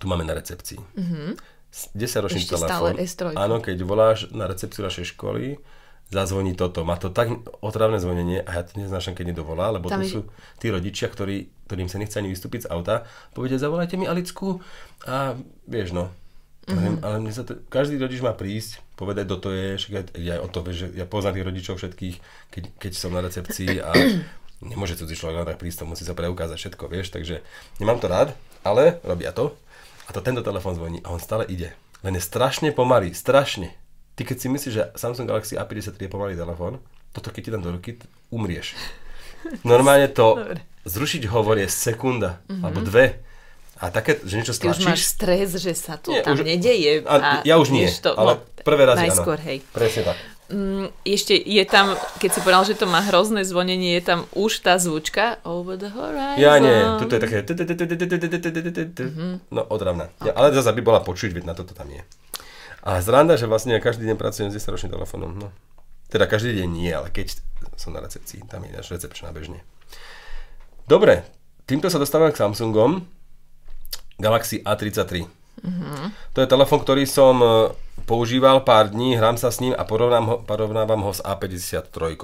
[0.00, 0.80] Tu máme na recepcii.
[0.80, 1.51] Mm-hmm.
[1.72, 2.94] 10-ročný telefón.
[3.34, 5.56] Áno, keď voláš na recepciu našej školy,
[6.12, 6.84] zazvoní toto.
[6.84, 7.32] Má to tak
[7.64, 10.12] otravné zvonenie a ja to neznášam, keď nedovolá, lebo Tam to je...
[10.12, 10.20] sú
[10.60, 14.60] tí rodičia, ktorí, ktorým sa nechce ani vystúpiť z auta, povedia, zavolajte mi Alicku
[15.08, 16.12] a vieš no.
[16.68, 17.02] Mm-hmm.
[17.02, 20.36] Ale mne sa to, každý rodič má prísť, povedať, kto to je, však ja, ja
[20.38, 22.16] o to, že ja poznám tých rodičov všetkých,
[22.54, 23.90] keď, keď som na recepcii a
[24.62, 27.42] nemôže cudzí človek len tak prísť, to musí sa preukázať všetko, vieš, takže
[27.82, 28.28] nemám to rád,
[28.62, 29.58] ale robia to.
[30.06, 31.74] A to tento telefón zvoní a on stále ide.
[32.02, 33.70] Len je strašne pomalý, strašne.
[34.18, 36.82] Ty keď si myslíš, že Samsung Galaxy A53 je pomalý telefón,
[37.14, 37.96] toto keď ti dám do ruky,
[38.32, 38.74] umrieš.
[39.66, 40.60] Normálne to Dobre.
[40.86, 42.62] zrušiť hovor je sekunda, mm-hmm.
[42.62, 43.22] alebo dve.
[43.82, 44.78] A také, že niečo stlačíš...
[44.78, 47.02] Ty už máš stres, že sa to nie, tam už, nedeje.
[47.02, 49.46] A, a ja už nie, to, ale no, prvé razy najskôr, áno.
[49.50, 49.58] hej.
[49.74, 50.16] Presne tak.
[50.52, 54.60] Mm, ešte je tam, keď si povedal, že to má hrozné zvonenie, je tam už
[54.60, 56.36] tá zvučka Over the horizon.
[56.36, 57.40] Ja nie, toto je také...
[59.48, 60.12] No, odravná.
[60.20, 62.04] Ale zase by bola počuť, veď na toto tam je.
[62.84, 65.32] A zranda, že vlastne ja každý deň pracujem s 10-ročným telefónom.
[65.32, 65.48] No.
[66.12, 67.40] Teda každý deň nie, ale keď
[67.80, 69.64] som na recepcii, tam je náš recepčná bežne.
[70.84, 71.24] Dobre,
[71.64, 73.08] týmto sa dostávame k Samsungom
[74.20, 75.41] Galaxy A33.
[76.32, 77.48] To je telefón, ktorý som e,
[78.08, 82.18] používal pár dní, hrám sa s ním a porovnám ho, porovnávam ho s A53.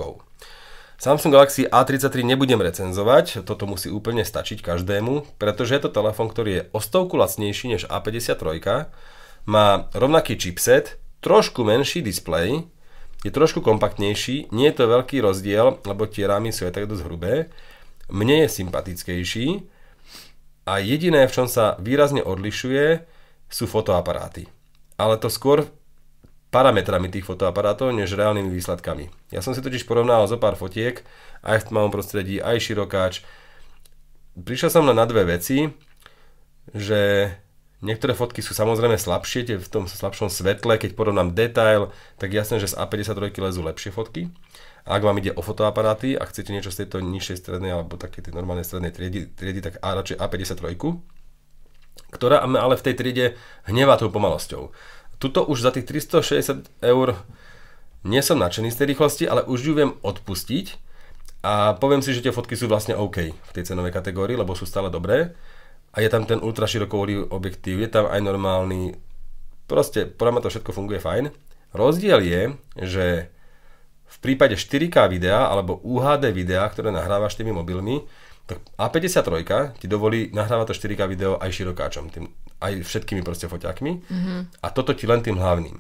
[0.99, 6.51] Samsung Galaxy A33 nebudem recenzovať, toto musí úplne stačiť každému, pretože je to telefón, ktorý
[6.51, 8.91] je o stovku lacnejší než A53,
[9.47, 12.67] má rovnaký chipset, trošku menší displej,
[13.23, 17.07] je trošku kompaktnejší, nie je to veľký rozdiel, lebo tie rámy sú aj tak dosť
[17.07, 17.51] hrubé,
[18.11, 19.47] mne je sympatickejší
[20.67, 23.18] a jediné, v čom sa výrazne odlišuje,
[23.49, 24.49] sú fotoaparáty.
[25.01, 25.69] Ale to skôr
[26.49, 29.13] parametrami tých fotoaparátov, než reálnymi výsledkami.
[29.29, 31.05] Ja som si totiž porovnal zo pár fotiek,
[31.45, 33.15] aj v tmavom prostredí, aj širokáč.
[34.39, 35.69] Prišiel som na dve veci,
[36.73, 37.33] že
[37.79, 42.59] Niektoré fotky sú samozrejme slabšie, tie v tom slabšom svetle, keď porovnám detail, tak jasné,
[42.59, 44.35] že z A53 lezú lepšie fotky.
[44.83, 48.19] A ak vám ide o fotoaparáty a chcete niečo z tejto nižšej strednej alebo také
[48.19, 50.75] tej normálnej strednej triedy, triedy tak A, radšej A53,
[52.09, 53.27] ktorá ale v tej triede
[53.69, 54.73] hnevá tou pomalosťou.
[55.19, 57.19] Tuto už za tých 360 eur
[58.07, 60.79] nie som nadšený z tej rýchlosti, ale už ju viem odpustiť
[61.43, 64.67] a poviem si, že tie fotky sú vlastne OK v tej cenovej kategórii, lebo sú
[64.67, 65.35] stále dobré
[65.91, 68.95] a je tam ten ultra širokovolý objektív, je tam aj normálny,
[69.67, 71.35] proste podľa mňa to všetko funguje fajn.
[71.75, 72.43] Rozdiel je,
[72.81, 73.07] že
[74.09, 78.07] v prípade 4K videa alebo UHD videa, ktoré nahrávaš tými mobilmi,
[78.49, 79.45] tak A53
[79.77, 82.33] ti dovolí nahrávať to 4K video aj širokáčom, tým,
[82.65, 84.39] aj všetkými proste foťakmi mm-hmm.
[84.65, 85.77] a toto ti len tým hlavným.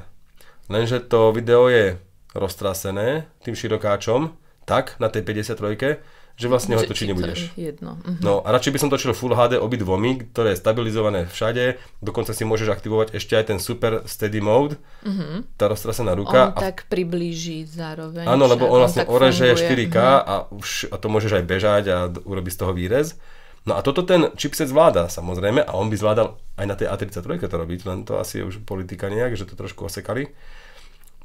[0.69, 1.97] Lenže to video je
[2.37, 4.37] roztrasené tým širokáčom
[4.69, 7.51] tak na tej 53 že vlastne ho točiť nebudeš.
[7.59, 7.99] Jedno.
[7.99, 8.23] Uh-huh.
[8.23, 12.47] No a radšej by som točil Full HD obidvomi, ktoré je stabilizované všade, dokonca si
[12.47, 15.43] môžeš aktivovať ešte aj ten super steady mode, uh-huh.
[15.59, 16.55] tá roztrasená ruka.
[16.55, 16.63] On a...
[16.63, 18.31] tak priblíži zároveň.
[18.31, 20.31] Áno, lebo on vlastne oreže 4K uh-huh.
[20.31, 23.19] a už a to môžeš aj bežať a urobiť z toho výrez.
[23.67, 27.51] No a toto ten chipset zvláda samozrejme a on by zvládal aj na tej A33
[27.51, 30.31] to robiť, len to asi je už politika nejak, že to trošku osekali.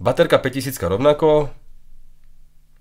[0.02, 1.54] Baterka 5000 rovnako,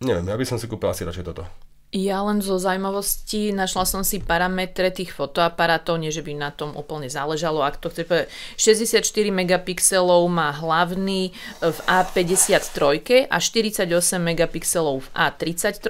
[0.01, 1.45] neviem, ja by som si kúpil asi radšej toto.
[1.93, 6.73] Ja len zo zaujímavosti našla som si parametre tých fotoaparátov, nie že by na tom
[6.73, 7.61] úplne záležalo.
[7.61, 13.85] Ak to chce povedať, 64 megapixelov má hlavný v A53 a 48
[14.25, 15.89] megapixelov v A33.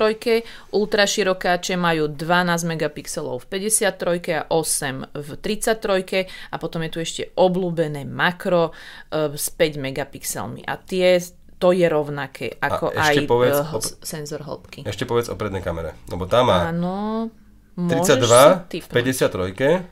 [0.74, 6.98] Ultra širokáče majú 12 megapixelov v 53 a 8 v 33 a potom je tu
[6.98, 8.74] ešte obľúbené makro
[9.06, 10.66] e, s 5 megapixelmi.
[10.66, 11.22] A tie
[11.62, 14.82] to je rovnaké ako aj povedz, uh, senzor hĺbky.
[14.82, 17.30] Ešte povedz o prednej kamere, lebo tá má Áno,
[17.78, 19.86] 32 v 53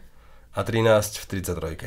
[0.51, 1.25] a 13 v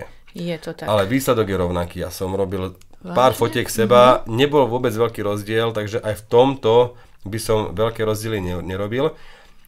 [0.07, 0.39] 33.
[0.39, 0.87] Je to tak.
[0.87, 1.95] Ale výsledok je rovnaký.
[1.99, 3.11] Ja som robil Vážne?
[3.11, 4.31] pár fotiek seba, mm-hmm.
[4.31, 6.95] nebol vôbec veľký rozdiel, takže aj v tomto
[7.27, 9.11] by som veľké rozdiely nerobil.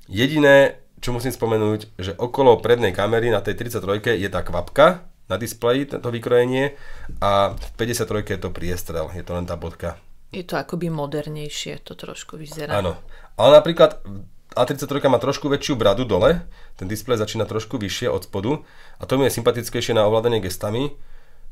[0.07, 5.41] Jediné, čo musím spomenúť, že okolo prednej kamery na tej 33 je tá kvapka, na
[5.41, 6.77] displeji, to vykrojenie
[7.17, 9.97] a v 53 je to priestrel, je to len tá bodka.
[10.35, 12.83] Je to akoby modernejšie, to trošku vyzerá.
[12.83, 12.99] Áno,
[13.39, 14.03] ale napríklad
[14.51, 16.43] A33 má trošku väčšiu bradu dole,
[16.75, 18.59] ten displej začína trošku vyššie od spodu
[18.99, 20.91] a to mi je sympatickejšie na ovládanie gestami,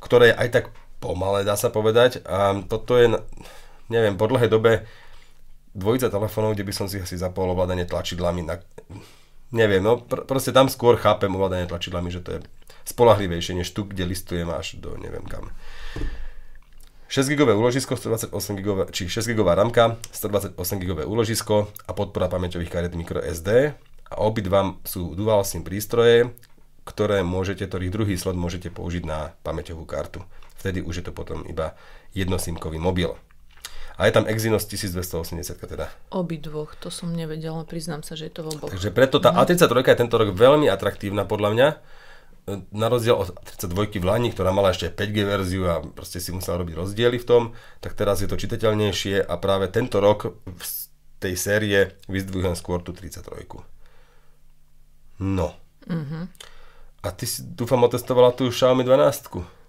[0.04, 0.65] ktoré je aj tak
[1.00, 3.15] pomalé, dá sa povedať a toto je,
[3.88, 4.84] neviem, po dlhej dobe
[5.76, 8.60] dvojica telefónov, kde by som si asi zapol ovládanie tlačidlami na...
[9.54, 12.39] Neviem, no pr- proste tam skôr chápem ovládanie tlačidlami, že to je
[12.84, 15.52] spolahlivejšie než tu, kde listujem až do neviem kam.
[17.13, 22.73] 6 GB úložisko, 128 GB, či 6 GB ramka, 128 GB úložisko a podpora pamäťových
[22.73, 23.78] kariet microSD
[24.10, 26.34] a obidva sú dual SIM prístroje,
[26.82, 30.26] ktoré môžete, ktorých druhý slot môžete použiť na pamäťovú kartu.
[30.58, 31.78] Vtedy už je to potom iba
[32.17, 33.13] jednosimkový mobil.
[34.02, 35.93] A je tam Exynos 1280 teda.
[36.10, 38.73] Obidvoch, to som nevedela, priznám sa, že je to v oboch.
[38.73, 41.67] Takže preto tá A33 je tento rok veľmi atraktívna podľa mňa
[42.47, 46.60] na rozdiel od 32 v Lani, ktorá mala ešte 5G verziu a proste si musela
[46.60, 47.43] robiť rozdiely v tom,
[47.79, 50.91] tak teraz je to čitateľnejšie a práve tento rok z
[51.23, 51.79] tej série
[52.12, 53.47] vyzdvihujem skôr tú 33.
[55.23, 55.56] No.
[55.88, 56.23] Mm-hmm.
[57.03, 59.62] A ty si, dúfam, otestovala tú Xiaomi 12.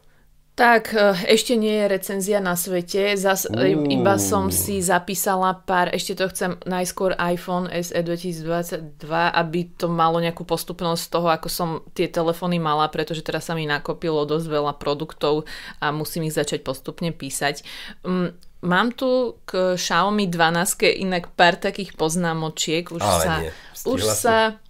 [0.54, 3.74] Tak, e, ešte nie je recenzia na svete, Zas, uh.
[3.90, 9.02] iba som si zapísala pár, ešte to chcem najskôr iPhone SE 2022,
[9.34, 13.58] aby to malo nejakú postupnosť z toho, ako som tie telefóny mala, pretože teraz sa
[13.58, 15.42] mi nakopilo dosť veľa produktov
[15.82, 17.66] a musím ich začať postupne písať.
[18.06, 23.34] Mm, mám tu k Xiaomi 12 inak pár takých poznámočiek, už Ale sa...
[23.42, 23.52] Nie
[23.84, 24.63] už sa uh,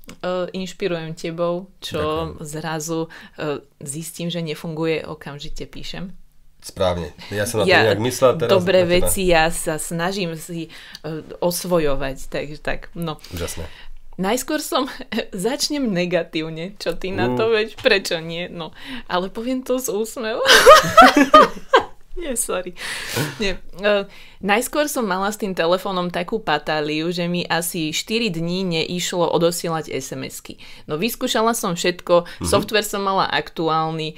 [0.52, 2.44] inšpirujem tebou, čo Ďakujem.
[2.44, 6.12] zrazu uh, zistím, že nefunguje, okamžite píšem.
[6.64, 7.12] Správne.
[7.28, 8.52] Ja som na to ja, nejak myslel teraz.
[8.56, 10.72] Dobré veci ja sa snažím si
[11.04, 13.20] uh, osvojovať, takže tak, no.
[13.36, 13.68] Úžasné.
[14.16, 14.88] Najskôr som,
[15.32, 17.16] začnem negatívne, čo ty uh.
[17.16, 18.72] na to veď, prečo nie, no.
[19.08, 20.44] Ale poviem to s úsmevom.
[22.14, 22.78] Nie, sorry.
[23.42, 23.58] Nie.
[23.82, 24.06] Uh,
[24.38, 29.90] najskôr som mala s tým telefónom takú patáliu, že mi asi 4 dní neišlo odosielať
[29.90, 30.62] SMS-ky.
[30.86, 32.46] No vyskúšala som všetko, mm-hmm.
[32.46, 34.14] software som mala aktuálny,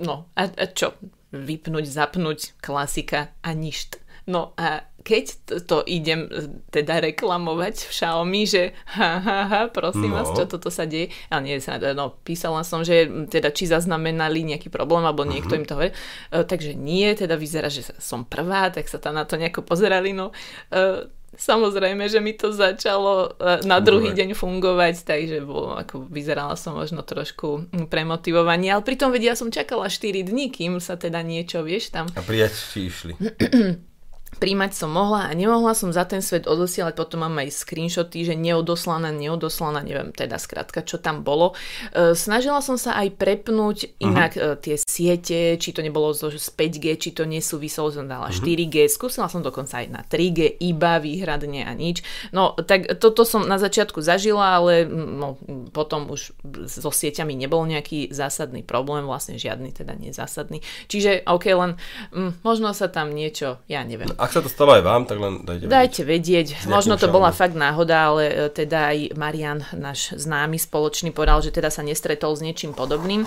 [0.00, 0.96] no a, a čo?
[1.36, 4.00] Vypnúť, zapnúť, klasika a ništ.
[4.24, 9.60] No a keď to, to idem e, teda reklamovať v Xiaomi, že ha, ha, ha,
[9.70, 10.18] prosím no.
[10.18, 11.14] vás, čo toto sa deje.
[11.30, 11.62] Ale nie,
[11.94, 15.62] no, písala som, že teda či zaznamenali nejaký problém, alebo niekto uh-huh.
[15.62, 15.94] im to hovorí.
[16.34, 20.10] Uh, takže nie, teda vyzerá, že som prvá, tak sa tam na to nejako pozerali.
[20.10, 20.34] No,
[20.74, 23.36] uh, Samozrejme, že mi to začalo
[23.68, 29.36] na druhý deň fungovať, takže bolo, ako vyzerala som možno trošku premotivovaní, ale pritom vedia,
[29.36, 32.08] som čakala 4 dní, kým sa teda niečo, vieš, tam...
[32.16, 33.12] A prijať išli.
[34.36, 38.34] príjmať som mohla a nemohla som za ten svet odosielať, potom mám aj screenshoty, že
[38.36, 41.56] neodoslaná, neodoslaná, neviem teda skrátka, čo tam bolo.
[41.92, 44.56] E, snažila som sa aj prepnúť inak uh-huh.
[44.60, 48.44] tie siete, či to nebolo z 5G, či to nesúviselo, som dala uh-huh.
[48.44, 48.68] Mhm.
[48.68, 52.04] 4G, skúsila som dokonca aj na 3G, iba výhradne a nič.
[52.30, 55.40] No tak toto som na začiatku zažila, ale no,
[55.72, 56.36] potom už
[56.68, 60.60] so sieťami nebol nejaký zásadný problém, vlastne žiadny, teda nezásadný.
[60.86, 61.72] Čiže ok, len
[62.12, 64.12] m, možno sa tam niečo, ja neviem.
[64.26, 65.70] Ak sa to stalo aj vám, tak len dajte vedieť.
[65.70, 66.48] Dajte vedieť.
[66.66, 71.54] Možno to bola fakt náhoda, ale e, teda aj Marian, náš známy spoločný, povedal, že
[71.54, 73.22] teda sa nestretol s niečím podobným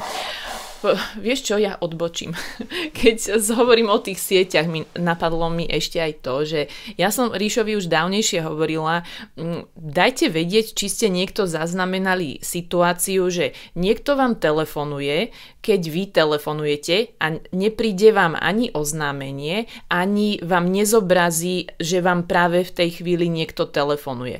[1.25, 2.33] vieš čo, ja odbočím.
[2.99, 6.59] Keď hovorím o tých sieťach, mi napadlo mi ešte aj to, že
[6.95, 9.03] ja som Ríšovi už dávnejšie hovorila,
[9.35, 16.95] mm, dajte vedieť, či ste niekto zaznamenali situáciu, že niekto vám telefonuje, keď vy telefonujete
[17.19, 23.67] a nepríde vám ani oznámenie, ani vám nezobrazí, že vám práve v tej chvíli niekto
[23.67, 24.39] telefonuje.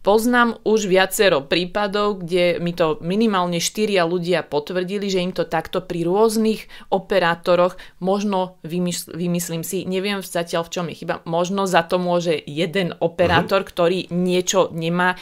[0.00, 5.84] Poznám už viacero prípadov, kde mi to minimálne štyria ľudia potvrdili, že im to takto
[5.84, 11.84] pri rôznych operátoroch, možno vymysl- vymyslím si, neviem zatiaľ v čom je chyba, možno za
[11.84, 13.70] to môže jeden operátor, uh-huh.
[13.76, 15.20] ktorý niečo nemá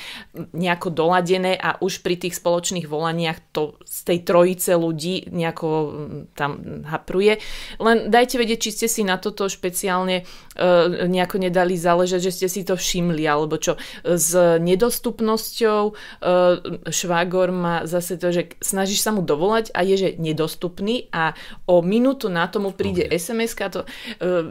[0.55, 5.69] nejako doladené a už pri tých spoločných volaniach to z tej trojice ľudí nejako
[6.38, 7.43] tam hapruje.
[7.83, 10.23] Len dajte vedieť, či ste si na toto špeciálne
[11.07, 15.83] nejako nedali záležať, že ste si to všimli, alebo čo z nedostupnosťou.
[15.88, 15.92] E,
[16.90, 21.33] švágor má zase to, že snažíš sa mu dovolať a je, že nedostupný a
[21.71, 23.16] o minútu na tomu príde okay.
[23.16, 23.88] sms to e,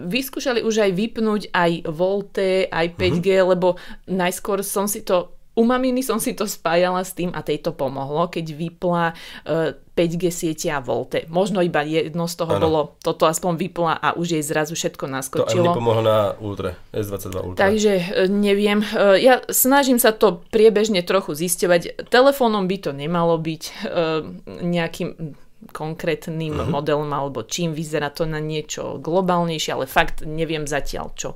[0.07, 3.43] Vyskúšali už aj vypnúť aj Volte, aj 5G, uh-huh.
[3.43, 3.49] Mhm.
[3.51, 3.67] lebo
[4.07, 7.73] najskôr som si to u maminy som si to spájala s tým a tej to
[7.73, 11.25] pomohlo, keď vypla uh, 5G siete a volte.
[11.33, 12.61] Možno iba jedno z toho ano.
[12.61, 15.73] bolo, toto aspoň vypla a už jej zrazu všetko naskočilo.
[15.73, 17.61] To pomohlo na Ultra, S22 Ultra.
[17.65, 22.05] Takže uh, neviem, uh, ja snažím sa to priebežne trochu zisťovať.
[22.13, 24.21] Telefónom by to nemalo byť uh,
[24.61, 25.33] nejakým
[25.73, 26.69] konkrétnym uh-huh.
[26.69, 31.33] modelom alebo čím vyzerá to na niečo globálnejšie, ale fakt neviem zatiaľ čo.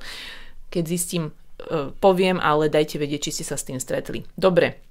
[0.70, 1.34] Keď zistím
[1.70, 4.26] E, poviem, ale dajte vedieť, či ste sa s tým stretli.
[4.34, 4.82] Dobre,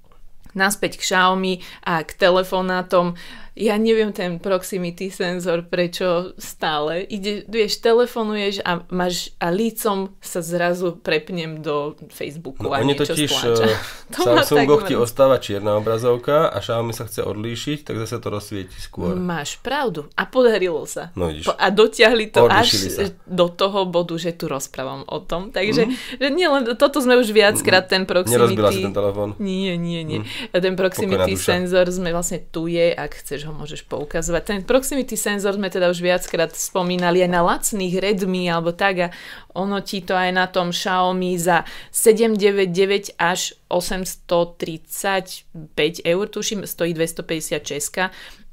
[0.55, 3.15] naspäť k Xiaomi a k telefonátom.
[3.51, 7.03] Ja neviem ten proximity senzor, prečo stále.
[7.03, 12.95] Ide, vieš, telefonuješ a máš a lícom sa zrazu prepnem do Facebooku no, a oni
[12.95, 13.67] totiž, uh,
[14.07, 19.19] Samsungov ti ostáva čierna obrazovka a Xiaomi sa chce odlíšiť, tak zase to rozsvieti skôr.
[19.19, 20.07] Máš pravdu.
[20.15, 21.11] A podarilo sa.
[21.19, 21.51] No, vidíš.
[21.51, 23.11] A dotiahli to až sa.
[23.27, 25.51] do toho bodu, že tu rozprávam o tom.
[25.51, 26.23] Takže mm.
[26.23, 28.55] že nie len, toto sme už viackrát ten proximity...
[28.55, 29.35] Nerozbila si ten telefón?
[29.43, 30.23] Nie, nie, nie.
[30.23, 30.55] Mm.
[30.55, 34.43] Ten proximity senzor sme vlastne tu je, ak chceš ho môžeš poukazovať.
[34.43, 39.09] Ten proximity senzor sme teda už viackrát spomínali aj na lacných Redmi alebo tak a
[39.55, 47.63] ono ti to aj na tom Xiaomi za 799 až 835 eur, tuším, stojí 250
[47.63, 48.11] česka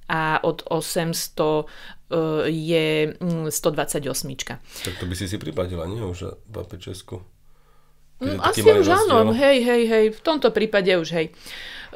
[0.09, 0.92] a od 800 e,
[2.48, 3.12] je
[3.51, 4.24] 128.
[4.24, 4.37] Mm,
[4.85, 6.01] tak to by si si priplatila, nie?
[6.01, 7.20] Už 25 Česku.
[8.18, 11.31] Mm, asi už áno, hej, hej, hej, v tomto prípade už hej.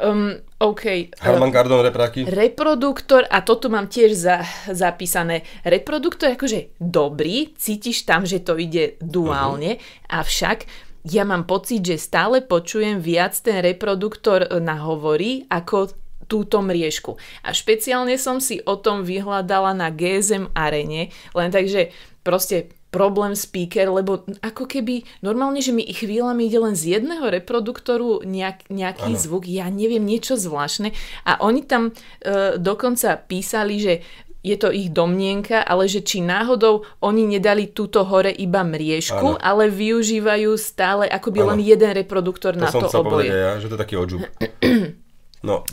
[0.00, 1.12] Um, OK.
[1.20, 2.24] Harman Kardon repráky.
[2.24, 5.42] Reproduktor, a toto mám tiež za, zapísané.
[5.66, 10.22] Reproduktor je akože dobrý, cítiš tam, že to ide duálne, uh-huh.
[10.22, 10.64] avšak
[11.02, 15.90] ja mám pocit, že stále počujem viac ten reproduktor na hovory ako
[16.30, 17.18] túto mriežku.
[17.42, 21.90] A špeciálne som si o tom vyhľadala na GSM arene, len takže
[22.22, 28.20] proste problém speaker, lebo ako keby normálne, že mi chvíľami ide len z jedného reproduktoru
[28.22, 29.18] nejak, nejaký ano.
[29.18, 30.92] zvuk, ja neviem, niečo zvláštne
[31.24, 33.94] a oni tam e, dokonca písali, že
[34.42, 39.40] je to ich domnienka, ale že či náhodou oni nedali túto hore iba mriežku, ano.
[39.40, 41.48] ale využívajú stále akoby ano.
[41.54, 43.30] len jeden reproduktor to na to oboje.
[43.30, 44.20] Ja, že to je taký odžup.
[45.42, 45.66] No,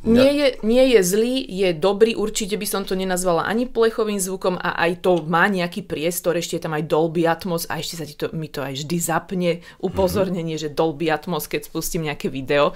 [0.00, 4.56] nie je, nie je zlý, je dobrý, určite by som to nenazvala ani plechovým zvukom
[4.56, 8.08] a aj to má nejaký priestor, ešte je tam aj Dolby Atmos a ešte sa
[8.08, 9.50] ti to, mi to aj vždy zapne
[9.84, 10.72] upozornenie, mm-hmm.
[10.72, 12.72] že Dolby Atmos, keď spustím nejaké video.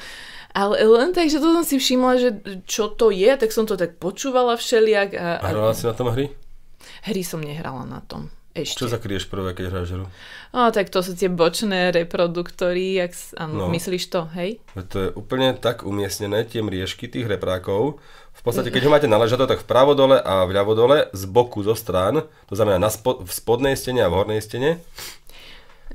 [0.53, 2.31] Ale len tak, že to som si všimla, že
[2.69, 5.17] čo to je, tak som to tak počúvala všeliak.
[5.17, 6.29] A, a hrala si na tom hry?
[7.09, 8.29] Hry som nehrala na tom.
[8.55, 8.87] Ešte.
[8.87, 10.07] Čo zakrieš prvé, keď hráš hru?
[10.55, 13.75] No, tak to sú tie bočné reproduktory, jak, áno, no.
[13.75, 14.63] myslíš to, hej?
[14.79, 17.99] To je úplne tak umiestnené, tie mriežky tých reprákov.
[18.31, 21.75] V podstate, keď ho máte naležato, tak vpravo dole a vľavo dole, z boku, zo
[21.75, 24.79] strán, to znamená na spod, v spodnej stene a v hornej stene.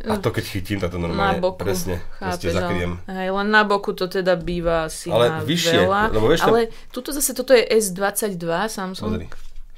[0.04, 3.00] A to keď chytím, tak to normálne, na boku, presne, chápeš, zakriem.
[3.08, 6.02] Hej, len na boku to teda býva asi ale na vyššie, veľa.
[6.12, 9.28] Lebo vieš, ale tuto zase, toto je S22 Samsung.
[9.28, 9.28] Pozri,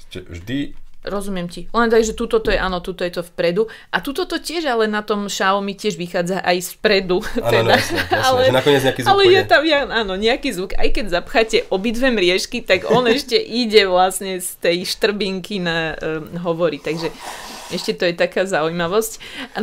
[0.09, 0.57] vždy
[1.01, 1.65] Rozumiem ti.
[1.73, 3.65] Len tak, že tuto to je, áno, tuto je to vpredu.
[3.89, 7.25] A tuto to tiež, ale na tom Xiaomi tiež vychádza aj spredu.
[7.41, 7.65] Áno, teda.
[7.65, 10.71] no, jasne, jasne, ale, že nakoniec nejaký zvuk Ale je tam, ja, áno, nejaký zvuk.
[10.77, 16.37] Aj keď zapcháte obidve mriežky, tak on ešte ide vlastne z tej štrbinky na um,
[16.45, 16.77] hovory.
[16.77, 17.09] Takže
[17.73, 19.13] ešte to je taká zaujímavosť.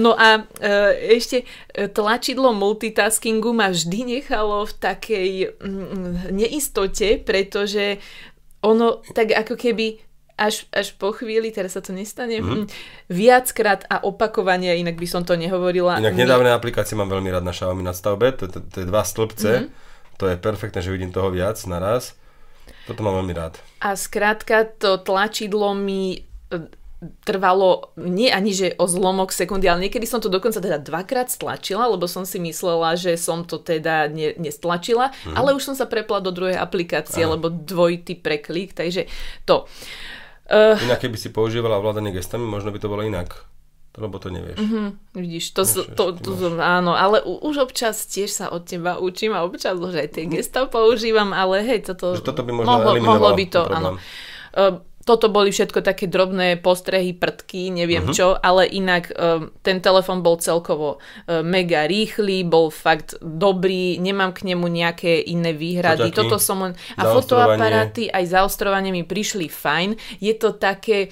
[0.00, 8.00] No a uh, ešte e, tlačidlo multitaskingu ma vždy nechalo v takej mm, neistote, pretože
[8.64, 10.07] ono tak ako keby
[10.38, 12.70] až, až po chvíli, teraz sa to nestane, mm.
[13.10, 15.98] viackrát a opakovanie, inak by som to nehovorila.
[15.98, 19.02] Inak nedávne aplikácie mám veľmi rád na Xiaomi na stavbe, to, to, to je dva
[19.02, 19.68] stĺpce, mm.
[20.14, 22.14] to je perfektné, že vidím toho viac naraz.
[22.86, 23.58] Toto mám veľmi rád.
[23.82, 26.56] A skrátka to tlačidlo mi e,
[27.26, 31.84] trvalo nie ani že o zlomok sekundy, ale niekedy som to dokonca teda dvakrát stlačila,
[31.90, 35.36] lebo som si myslela, že som to teda ne, nestlačila, mm.
[35.36, 37.36] ale už som sa prepla do druhej aplikácie, Aha.
[37.36, 39.04] lebo dvojitý preklik, takže
[39.44, 39.68] to.
[39.68, 40.17] Uh,
[40.56, 43.44] inak keby si používala ovládanie gestami, možno by to bolo inak.
[43.98, 44.62] Lebo to nevieš.
[44.62, 49.02] Uh-huh, vidíš, to, Nevieš, to, to, to, áno, ale už občas tiež sa od teba
[49.02, 52.78] učím a občas už aj tie gesta používam, ale hej, toto, že toto by možno
[52.78, 53.98] mohlo, mohlo by to, áno.
[54.54, 58.12] Uh, toto boli všetko také drobné postrehy, prdky, neviem uh-huh.
[58.12, 64.36] čo, ale inak um, ten telefon bol celkovo uh, mega rýchly, bol fakt dobrý, nemám
[64.36, 66.12] k nemu nejaké iné výhrady.
[66.12, 66.76] Foťaky, Toto som len...
[67.00, 70.20] A fotoaparáty aj zaostrovanie mi prišli fajn.
[70.20, 71.08] Je to také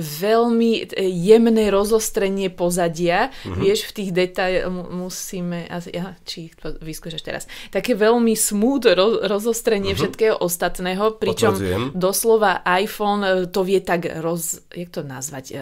[0.00, 3.56] veľmi e, jemné rozostrenie pozadia, uh-huh.
[3.56, 10.00] vieš, v tých detajloch musíme, ja, či vyskúšaš teraz, také veľmi smooth ro- rozostrenie uh-huh.
[10.04, 11.82] všetkého ostatného, pričom Potvrdzujem.
[11.96, 15.56] doslova iPhone e, to vie tak roz, jak to nazvať, e,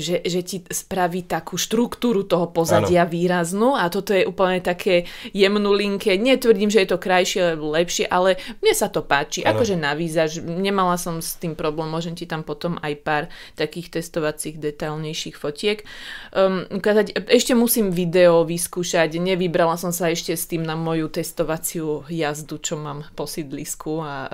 [0.00, 3.12] že, že ti spraví takú štruktúru toho pozadia ano.
[3.12, 5.04] výraznú a toto je úplne také
[5.36, 9.60] jemnulinké, netvrdím, že je to krajšie, lepšie, ale mne sa to páči, ano.
[9.60, 13.24] akože na výzaž, nemala som s tým problém, môžem ti tam potom aj pár
[13.54, 15.84] takých testovacích detailnejších fotiek.
[16.32, 16.66] Um,
[17.28, 22.80] ešte musím video vyskúšať, nevybrala som sa ešte s tým na moju testovaciu jazdu, čo
[22.80, 24.32] mám po sídlisku a uh,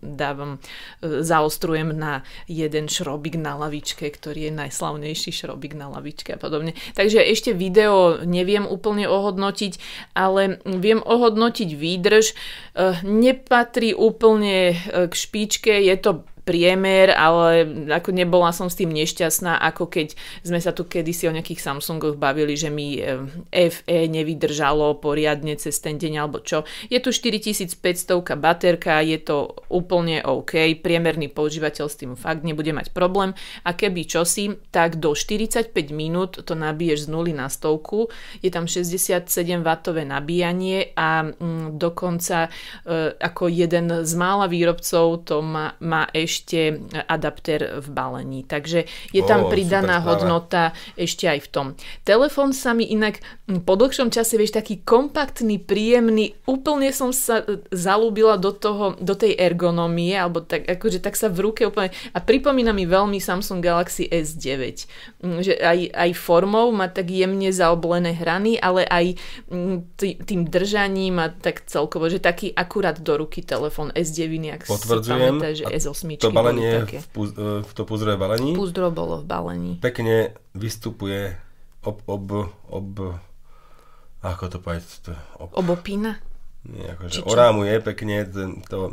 [0.00, 6.38] dávam, uh, zaostrujem na jeden šrobik na lavičke, ktorý je najslavnejší šrobik na lavičke a
[6.38, 6.76] podobne.
[6.94, 9.80] Takže ešte video neviem úplne ohodnotiť,
[10.14, 12.26] ale viem ohodnotiť výdrž.
[12.76, 17.62] Uh, nepatrí úplne k špičke, je to priemer, ale
[17.94, 22.18] ako nebola som s tým nešťastná, ako keď sme sa tu kedysi o nejakých Samsungoch
[22.18, 23.22] bavili, že mi eh,
[23.70, 26.66] FE nevydržalo poriadne cez ten deň alebo čo.
[26.90, 27.78] Je tu 4500
[28.34, 33.30] baterka, je to úplne OK, priemerný používateľ s tým fakt nebude mať problém
[33.62, 38.10] a keby čosi, tak do 45 minút to nabiješ z nuly na stovku,
[38.42, 39.30] je tam 67
[39.62, 42.50] W nabíjanie a mm, dokonca e,
[43.20, 48.40] ako jeden z mála výrobcov to má, má ešte ešte adapter v balení.
[48.48, 51.66] Takže je tam oh, pridaná hodnota ešte aj v tom.
[52.08, 53.20] Telefón sa mi inak
[53.68, 59.12] po dlhšom čase, vieš, taký kompaktný, príjemný, úplne som sa e, zalúbila do toho, do
[59.18, 63.58] tej ergonomie, alebo tak, akože tak sa v ruke úplne, a pripomína mi veľmi Samsung
[63.58, 64.86] Galaxy S9,
[65.20, 69.18] mm, že aj, aj formou má tak jemne zaoblené hrany, ale aj
[69.98, 75.52] tým držaním a tak celkovo, že taký akurát do ruky telefón S9, ak si pamätá,
[75.52, 78.52] že S8 to balenie, v, puz, e, v to púzdro je balení.
[78.52, 79.72] Púzdro bolo v balení.
[79.80, 81.40] Pekne vystupuje
[81.80, 83.16] ob, ob, ob
[84.20, 84.84] ako to povedať?
[85.08, 86.20] To, ob, Obopína?
[86.68, 88.92] Nie, akože orámuje pekne ten, to,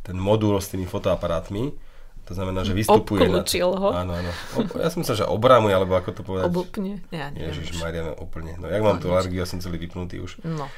[0.00, 1.76] ten modul s tými fotoaparátmi.
[2.24, 3.40] To znamená, že vystupuje na...
[3.40, 3.88] ho.
[3.92, 4.32] Áno, áno.
[4.56, 6.48] Ob, ja som myslel, že obrámuje, alebo ako to povedať.
[6.48, 7.00] Obopne?
[7.08, 7.52] Ja neviem.
[7.52, 8.56] Ježiš, Maria, úplne.
[8.60, 10.40] No, jak mám no, tú alergiu, ja som celý vypnutý už.
[10.44, 10.68] No.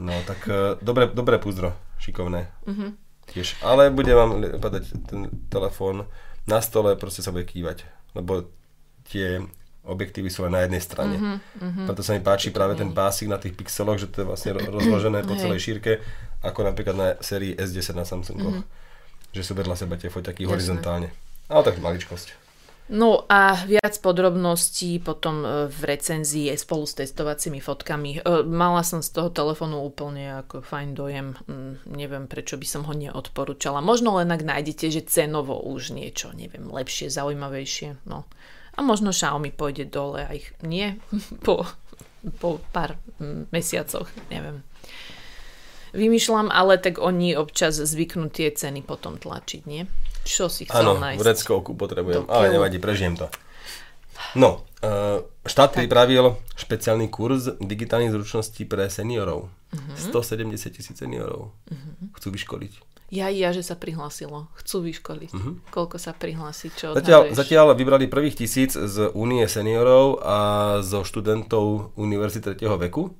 [0.00, 2.48] No, tak uh, dobre, dobré púzdro, šikovné.
[2.64, 2.92] Uh-huh
[3.32, 3.60] tiež.
[3.60, 6.08] Ale bude vám padať ten telefón
[6.48, 7.84] na stole, proste sa bude kývať,
[8.16, 8.48] lebo
[9.08, 9.44] tie
[9.88, 11.16] objektívy sú len na jednej strane.
[11.16, 14.52] Mm-hmm, Preto sa mi páči práve ten pásik na tých pixeloch, že to je vlastne
[14.56, 16.04] rozložené po celej šírke,
[16.44, 18.60] ako napríklad na sérii S10 na Samsungoch.
[18.60, 19.32] Mm-hmm.
[19.32, 21.12] Že sú vedľa seba tie foťaky horizontálne.
[21.48, 22.47] Ale tak maličkosť.
[22.88, 28.24] No a viac podrobností potom e, v recenzii spolu s testovacími fotkami.
[28.24, 31.36] E, mala som z toho telefónu úplne ako fajn dojem.
[31.44, 33.84] Mm, neviem, prečo by som ho neodporúčala.
[33.84, 38.08] Možno len ak nájdete, že cenovo už niečo, neviem, lepšie, zaujímavejšie.
[38.08, 38.24] No.
[38.72, 40.96] A možno Xiaomi pôjde dole a ich nie
[41.44, 41.68] po,
[42.40, 44.64] po pár mm, mesiacoch, neviem.
[45.92, 49.84] Vymýšľam, ale tak oni občas zvyknú tie ceny potom tlačiť, nie?
[50.28, 51.18] Čo si chcel Áno, nájsť?
[51.24, 53.32] vreckovku potrebujem, ale nevadí, prežijem to.
[54.36, 59.48] No, uh, štát pripravil špeciálny kurz digitálnych zručností pre seniorov.
[59.72, 60.20] Uh-huh.
[60.20, 62.12] 170 tisíc seniorov uh-huh.
[62.16, 62.72] chcú vyškoliť.
[63.08, 64.52] Ja ja, že sa prihlásilo.
[64.60, 65.32] Chcú vyškoliť.
[65.32, 65.54] Uh-huh.
[65.72, 70.38] Koľko sa prihlási, čo zatiaľ, zatiaľ vybrali prvých tisíc z Únie seniorov a
[70.84, 72.68] zo študentov Univerzity 3.
[72.84, 73.16] veku.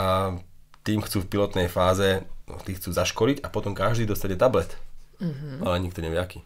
[0.00, 0.40] A
[0.80, 4.72] tým chcú v pilotnej fáze, no, tých chcú zaškoliť a potom každý dostane tablet.
[5.22, 5.62] Mm-hmm.
[5.62, 6.40] Ale nikto nevie aký.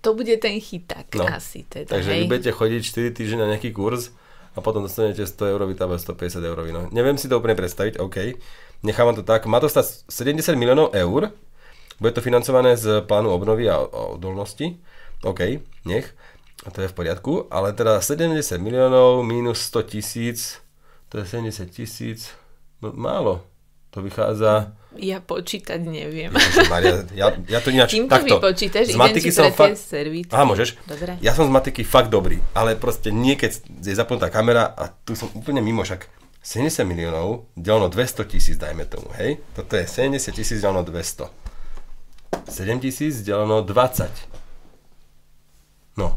[0.00, 1.26] To bude ten chyták no.
[1.26, 1.66] asi.
[1.66, 2.22] Teda, Takže hej.
[2.22, 4.14] vy budete chodiť 4 týždne na nejaký kurz
[4.54, 6.70] a potom dostanete 100 eurový tabel, 150 eurový.
[6.70, 6.86] No.
[6.94, 8.38] Neviem si to úplne predstaviť, OK.
[8.86, 9.50] Nechávam to tak.
[9.50, 11.34] Má to stať 70 miliónov eur.
[11.98, 13.82] Bude to financované z plánu obnovy a
[14.14, 14.78] odolnosti.
[15.26, 16.14] OK, nech.
[16.62, 17.50] A to je v poriadku.
[17.50, 20.62] Ale teda 70 miliónov minus 100 tisíc,
[21.10, 22.30] to je 70 tisíc,
[22.78, 23.42] no málo.
[23.90, 26.32] To vychádza ja počítať neviem.
[26.72, 28.88] Maria, ja, ja to ináč, Kým to takto, vypočítaš?
[28.88, 29.76] Z matiky som fakt...
[29.76, 30.32] Servícky.
[30.32, 30.80] Aha, môžeš?
[30.88, 31.20] Dobre.
[31.20, 35.12] Ja som z matiky fakt dobrý, ale proste nie keď je zapnutá kamera a tu
[35.12, 36.08] som úplne mimo, však
[36.40, 39.36] 70 miliónov deleno 200 tisíc, dajme tomu, hej?
[39.52, 41.28] Toto je 70 tisíc deleno 200.
[42.48, 44.08] 7 tisíc deleno 20.
[46.00, 46.16] No,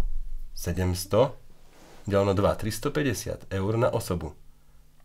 [0.56, 1.36] 700
[2.08, 4.32] deleno 2, 350 eur na osobu.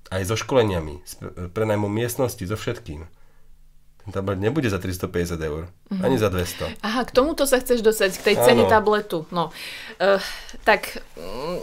[0.07, 1.19] Aj so školeniami, s
[1.51, 3.11] prenajmom miestnosti, so všetkým.
[4.12, 6.04] Tablet nebude za 350 eur, mm-hmm.
[6.04, 6.78] ani za 200.
[6.82, 8.70] Aha, k tomuto sa chceš dostať, k tej cene Áno.
[8.70, 9.26] tabletu.
[9.34, 10.22] No, uh,
[10.62, 11.59] tak um,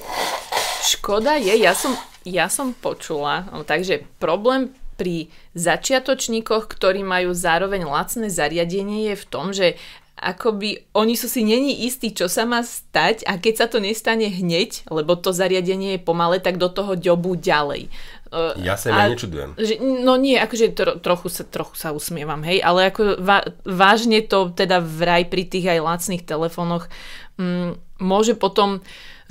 [0.84, 1.96] škoda je, ja som,
[2.28, 9.26] ja som počula, no, takže problém pri začiatočníkoch, ktorí majú zároveň lacné zariadenie je v
[9.26, 9.80] tom, že
[10.14, 14.30] akoby oni sú si není istí, čo sa má stať a keď sa to nestane
[14.30, 17.90] hneď, lebo to zariadenie je pomalé, tak do toho ďobu ďalej.
[18.34, 19.54] Uh, ja sa im nečudujem.
[19.58, 24.26] Že, no nie, akože tro, trochu, sa, trochu sa usmievam, hej, ale ako va, vážne
[24.26, 26.90] to teda vraj pri tých aj lacných telefónoch
[27.38, 28.82] um, môže potom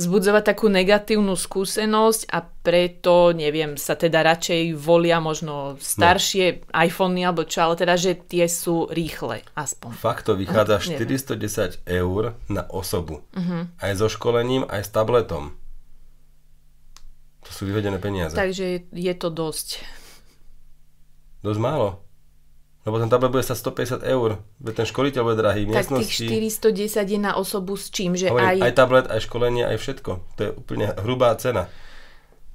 [0.03, 6.83] zbudzovať takú negatívnu skúsenosť a preto, neviem, sa teda radšej volia možno staršie no.
[6.83, 9.91] iPhony alebo čo, ale teda, že tie sú rýchle aspoň.
[9.95, 10.85] Fakt to vychádza uh,
[11.39, 13.23] 410 eur na osobu.
[13.33, 13.71] Uh-huh.
[13.79, 15.55] Aj so školením, aj s tabletom.
[17.47, 18.35] To sú vyvedené peniaze.
[18.35, 19.83] Takže je to dosť.
[21.43, 22.03] Dosť málo.
[22.83, 24.43] Lebo ten tablet bude sa 150 eur,
[24.75, 25.71] ten školiteľ bude drahý.
[25.71, 28.67] Tak tých 410 je na osobu s čím, že Hovorím, aj...
[28.67, 30.11] Aj tablet, aj školenie, aj všetko.
[30.35, 31.71] To je úplne hrubá cena.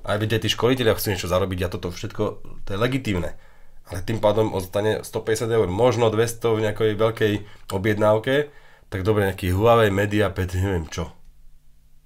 [0.04, 2.24] Aj vedia, tí školiteľia chcú niečo zarobiť a toto všetko,
[2.68, 3.40] to je legitívne.
[3.88, 7.34] Ale tým pádom ostane 150 eur, možno 200 v nejakej veľkej
[7.72, 8.52] objednávke,
[8.92, 11.08] tak dobre, nejaký Huawei Media 5, neviem čo.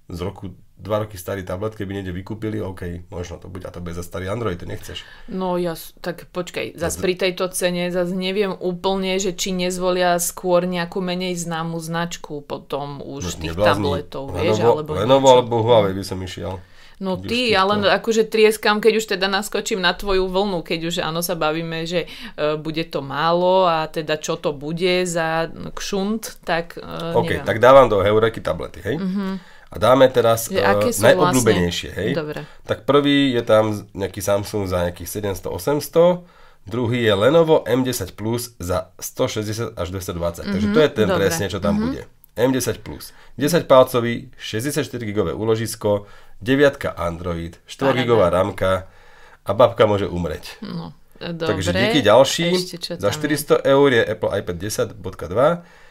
[0.06, 3.78] Z roku dva roky starý tablet, keby niekde vykúpili, OK, možno to bude, a to
[3.78, 5.06] bude za starý Android, to nechceš.
[5.30, 10.66] No ja, tak počkaj, zase pri tejto cene zase neviem úplne, že či nezvolia skôr
[10.66, 13.86] nejakú menej známu značku potom už no, tých neblázni.
[13.86, 16.58] tabletov, vieš, Lenovo, alebo Lenovo alebo Huawei by som išiel.
[17.02, 21.18] No ty, ale akože trieskam, keď už teda naskočím na tvoju vlnu, keď už áno
[21.18, 26.78] sa bavíme, že uh, bude to málo a teda čo to bude za kšunt, tak
[26.78, 27.48] uh, OK, neviem.
[27.48, 29.02] tak dávam do Heureky tablety, hej?
[29.02, 29.34] Uh-huh.
[29.72, 32.04] A dáme teraz uh, najobľúbenejšie, vlastne?
[32.04, 32.10] hej?
[32.12, 32.40] Dobre.
[32.68, 36.28] Tak prvý je tam nejaký Samsung za nejakých 700-800,
[36.68, 40.44] druhý je Lenovo M10 Plus za 160 až 220.
[40.44, 41.18] Mm-hmm, Takže to je ten dobre.
[41.24, 41.88] presne, čo tam mm-hmm.
[41.88, 42.02] bude.
[42.36, 43.16] M10 Plus.
[43.40, 46.04] 10 palcový, 64 GB úložisko,
[46.44, 48.88] 9 Android, 4 GB ramka
[49.42, 50.60] a babka môže umreť.
[50.60, 51.56] No, dobre.
[51.56, 52.46] Takže díky ďalší.
[53.00, 55.81] Za 400 eur je Apple iPad 10.2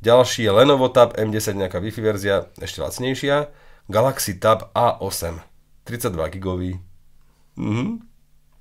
[0.00, 3.48] ďalší je Lenovo Tab M10, nejaká Wi-Fi verzia, ešte lacnejšia.
[3.86, 5.40] Galaxy Tab A8,
[5.84, 6.78] 32 gigový.
[7.56, 8.06] Mhm.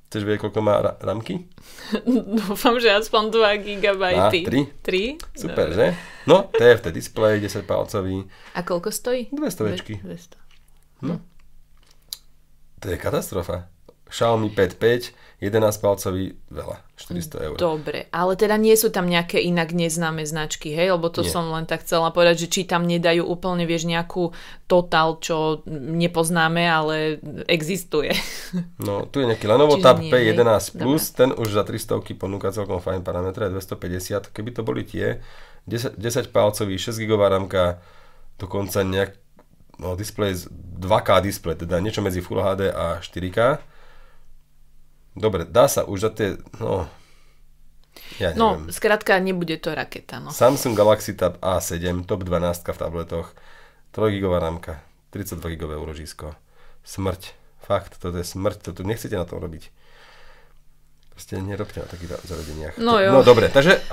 [0.09, 1.45] Chceš vedieť, koľko má ra- ramky?
[2.41, 4.03] Dúfam, že aspoň 2 GB.
[4.09, 4.81] A, 3.
[4.81, 5.21] 3?
[5.37, 5.77] Super, Dobre.
[5.77, 5.87] že?
[6.25, 8.25] No, TFT display, 10 palcový.
[8.57, 9.29] A koľko stojí?
[9.29, 10.01] 200 večky.
[10.01, 10.33] 200.
[11.05, 11.21] No.
[12.79, 13.69] To je katastrofa.
[14.09, 17.55] Xiaomi 5 5 11 palcový, veľa, 400 eur.
[17.55, 20.91] Dobre, ale teda nie sú tam nejaké inak neznáme značky, hej?
[20.91, 21.31] Lebo to nie.
[21.31, 24.35] som len tak chcela povedať, že či tam nedajú úplne, vieš, nejakú
[24.67, 28.11] total, čo nepoznáme, ale existuje.
[28.79, 33.05] No, tu je nejaký Lenovo Tab P11+, Plus, ten už za 300 ponúka celkom fajn
[33.05, 34.33] parametre, 250.
[34.33, 35.21] Keby to boli tie,
[35.69, 37.79] 10, 10 palcový, 6 GB ramka,
[38.41, 39.15] dokonca nejak,
[39.77, 43.39] no, display, 2K display, teda niečo medzi Full HD a 4K
[45.17, 46.29] Dobre, dá sa už za tie,
[46.61, 46.85] no,
[48.17, 48.69] ja no, neviem.
[48.69, 50.19] No, skrátka, nebude to raketa.
[50.19, 50.31] No.
[50.31, 53.27] Samsung Galaxy Tab A7, top 12 v tabletoch,
[53.91, 54.81] 3 GB ramka,
[55.11, 56.35] 32 GB úložisko.
[56.85, 57.35] Smrť.
[57.59, 59.69] Fakt, toto je smrť, toto nechcete na tom robiť.
[61.19, 62.79] Proste nerobte na takých zariadeniach.
[62.79, 63.11] No, jo.
[63.11, 63.83] no dobre, takže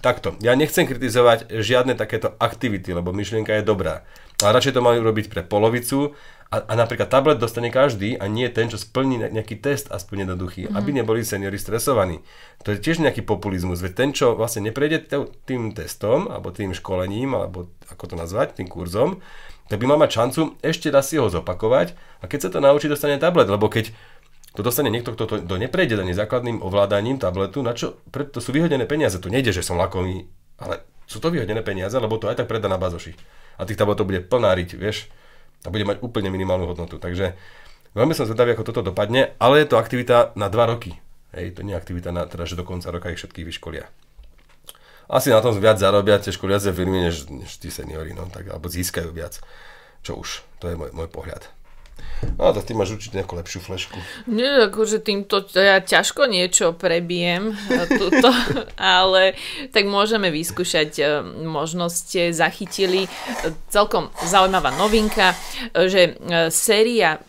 [0.00, 0.32] takto.
[0.40, 4.08] Ja nechcem kritizovať žiadne takéto aktivity, lebo myšlienka je dobrá.
[4.40, 6.16] Ale radšej to majú robiť pre polovicu
[6.48, 10.72] a, a napríklad tablet dostane každý a nie ten, čo splní nejaký test aspoň jednoduchý,
[10.72, 10.74] mm.
[10.80, 12.24] aby neboli seniori stresovaní.
[12.64, 15.04] To je tiež nejaký populizmus, veď ten, čo vlastne neprejde
[15.44, 19.20] tým testom, alebo tým školením, alebo ako to nazvať, tým kurzom,
[19.68, 22.88] tak by mal mať šancu ešte raz si ho zopakovať a keď sa to naučí,
[22.88, 23.92] dostane tablet, lebo keď
[24.54, 28.50] to dostane niekto, kto to, to neprejde ani základným ovládaním tabletu, na čo, preto sú
[28.50, 30.26] vyhodené peniaze, to nejde, že som lakomý,
[30.58, 33.14] ale sú to vyhodené peniaze, lebo to aj tak predá na bazoši.
[33.58, 35.10] A tých tabletov bude plná riť, vieš
[35.64, 36.96] a bude mať úplne minimálnu hodnotu.
[36.96, 37.36] Takže
[37.92, 40.96] veľmi som zvedavý, ako toto dopadne, ale je to aktivita na 2 roky.
[41.36, 43.86] Hej, to nie je aktivita na, teda, že do konca roka ich všetkých vyškolia.
[45.10, 48.70] Asi na tom viac zarobia tie školiace firmy, než, než tí seniori, no, tak, alebo
[48.70, 49.42] získajú viac.
[50.06, 50.28] Čo už,
[50.62, 51.50] to je môj, môj pohľad.
[52.36, 53.98] No, tak ty máš určite nejakú lepšiu flešku.
[54.28, 57.52] Nie, akože týmto ja ťažko niečo prebijem,
[57.96, 58.28] túto,
[58.76, 59.36] ale
[59.72, 60.90] tak môžeme vyskúšať.
[61.00, 61.04] E,
[61.44, 63.08] možno ste zachytili e,
[63.68, 65.36] celkom zaujímavá novinka,
[65.72, 66.00] e, že
[66.52, 67.20] séria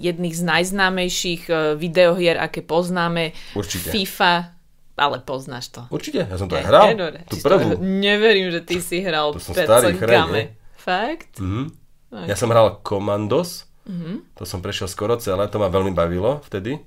[0.00, 1.42] jedných z najznámejších
[1.76, 3.92] videohier, aké poznáme, Určite.
[3.92, 4.56] FIFA,
[4.96, 5.82] ale poznáš to.
[5.92, 6.96] Určite, ja som to aj hral.
[7.28, 7.76] Tú prvú.
[7.80, 11.36] Neverím, že ty si hral to som starý chraj, Fakt?
[11.40, 11.66] Mm-hmm.
[12.10, 12.26] Okay.
[12.26, 14.38] Ja som hral Commandos, Mm-hmm.
[14.38, 16.78] To som prešiel skoro celé, to ma veľmi bavilo vtedy.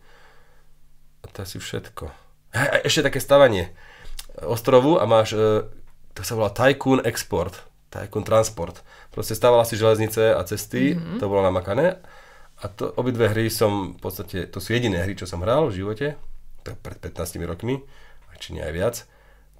[1.24, 2.08] A to asi všetko.
[2.56, 3.76] A ešte také stavanie
[4.39, 5.68] ostrovu a máš, e,
[6.16, 7.60] to sa volá Tycoon Export,
[7.91, 8.80] Tycoon Transport.
[9.12, 11.20] Proste stávala si železnice a cesty, mm-hmm.
[11.20, 11.99] to bolo namakané.
[12.64, 15.84] A to, obidve hry som v podstate, to sú jediné hry, čo som hral v
[15.84, 16.08] živote,
[16.64, 17.84] to pred 15 rokmi,
[18.39, 18.95] či nie aj viac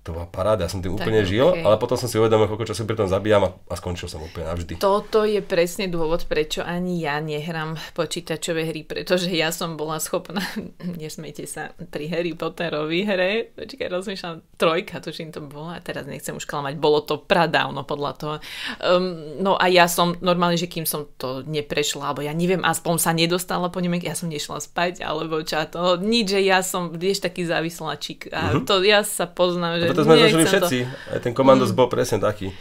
[0.04, 1.32] to bola paráda, ja som tým tak, úplne okay.
[1.32, 4.20] žil, ale potom som si uvedomil, koľko času pri tom zabíjam a, a skončil som
[4.20, 4.76] úplne navždy.
[4.84, 10.44] Toto je presne dôvod, prečo ani ja nehrám počítačové hry, pretože ja som bola schopná,
[11.02, 16.44] nesmejte sa, pri Harry Potterovi hre, počkaj, rozmýšľam, trojka, tuším to bola, teraz nechcem už
[16.52, 18.36] klamať, bolo to pradávno podľa toho.
[18.84, 22.96] Um, no a ja som normálne, že kým som to neprešla, alebo ja neviem, aspoň
[23.00, 26.92] sa nedostala po ňom, ja som nešla spať, alebo čo to, nič, že ja som,
[26.92, 28.28] vieš, taký závislačík.
[28.36, 28.68] A mm-hmm.
[28.68, 29.93] to ja sa poznám, že...
[29.94, 31.14] To sme zažili všetci, to...
[31.16, 31.78] aj ten komandos mm.
[31.78, 32.52] bol presne taký.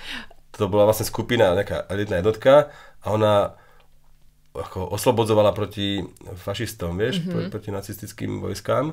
[0.60, 2.68] To bola vlastne skupina, nejaká elitná jednotka
[3.00, 3.56] a ona
[4.52, 6.04] ako oslobodzovala proti
[6.36, 7.32] fašistom, vieš, mm-hmm.
[7.32, 8.92] proti, proti nacistickým vojskám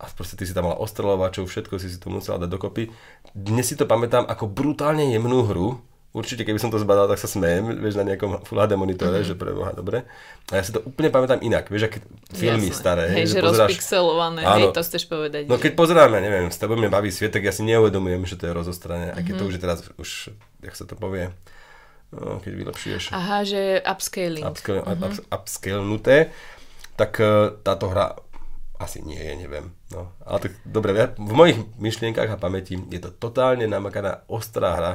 [0.00, 2.90] a proste ty si tam mala ostreľovačov, všetko si si to musela dať dokopy.
[3.36, 5.78] Dnes si to pamätám ako brutálne jemnú hru,
[6.14, 9.34] Určite, keby som to zbadal, tak sa smejem, vieš, na nejakom Full HD monitore, mm-hmm.
[9.34, 10.06] že preboha, dobre.
[10.54, 12.78] A ja si to úplne pamätám inak, vieš, aké filmy Jasne.
[12.78, 13.04] staré.
[13.10, 13.68] Hej, že, že pozeráš...
[13.74, 14.54] rozpixelované, áno.
[14.62, 15.50] hej, to chceš povedať.
[15.50, 18.46] No keď pozeráme, neviem, s tebou mňa baví svet, tak ja si neuvedomujem, že to
[18.46, 19.10] je rozostrané.
[19.10, 19.18] Mm-hmm.
[19.18, 19.48] A keď to mhm.
[19.50, 20.10] už je teraz, už,
[20.62, 21.34] jak sa to povie,
[22.14, 23.10] no, keď vylepšuješ.
[23.10, 24.46] Aha, že upscaling.
[24.46, 25.02] Upscale, mm-hmm.
[25.02, 26.30] up, upscalenuté,
[26.94, 28.14] tak uh, táto hra
[28.78, 29.70] asi nie je, neviem.
[29.90, 34.78] No, ale tak dobre, ja, v mojich myšlienkach a pamäti je to totálne namakaná ostrá
[34.78, 34.92] hra,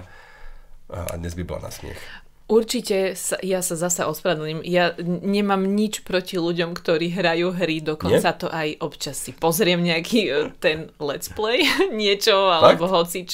[0.89, 1.99] a dnes by bola na smiech.
[2.49, 4.65] Určite sa, ja sa zase ospravedlním.
[4.65, 8.39] Ja nemám nič proti ľuďom, ktorí hrajú hry, dokonca Nie?
[8.41, 11.61] to aj občas si pozriem nejaký e, ten let's play,
[11.93, 13.05] niečo, alebo Fakt?
[13.05, 13.29] hoci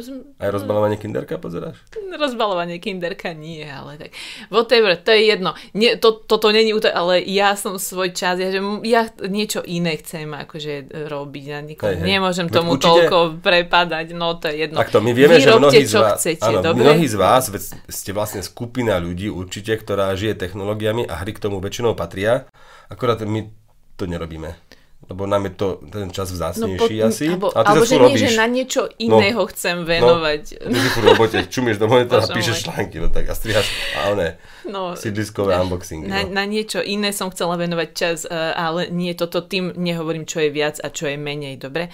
[0.00, 0.24] čo.
[0.40, 1.78] Aj rozbalovanie kinderka pozeráš?
[2.14, 4.10] Rozbalovanie kinderka nie, ale tak
[4.50, 5.54] whatever, to je jedno.
[5.76, 9.98] Nie, to, toto není útok, ale ja som svoj čas, ja, že ja niečo iné
[10.00, 11.44] chcem akože robiť.
[11.44, 12.08] Ja nikomu, hej, hej.
[12.18, 12.86] nemôžem Veď tomu určite...
[12.88, 14.78] toľko prepadať, no to je jedno.
[14.80, 17.44] Takto, my vieme, Vy že mnohí z vás, chcete, áno, mnohí z vás
[17.86, 22.46] ste vlastne skupina ľudí určite, ktorá žije technológiami a hry k tomu väčšinou patria,
[22.88, 23.46] akorát my
[23.94, 24.73] to nerobíme
[25.10, 27.24] lebo nám je to ten čas vzácnejší no, po, asi.
[27.28, 28.20] Abo, alebo že robíš.
[28.20, 29.20] nie, že na niečo no.
[29.20, 30.42] iného no, chcem venovať.
[30.64, 33.68] No, ty si v robote, čumieš do monitora a píšeš články, no tak a strihaš
[34.00, 34.28] a one,
[34.64, 36.08] no, sídliskové unboxingy.
[36.08, 36.32] Na, no.
[36.32, 40.50] na niečo iné som chcela venovať čas, eh, ale nie toto tým nehovorím, čo je
[40.50, 41.92] viac a čo je menej, dobre?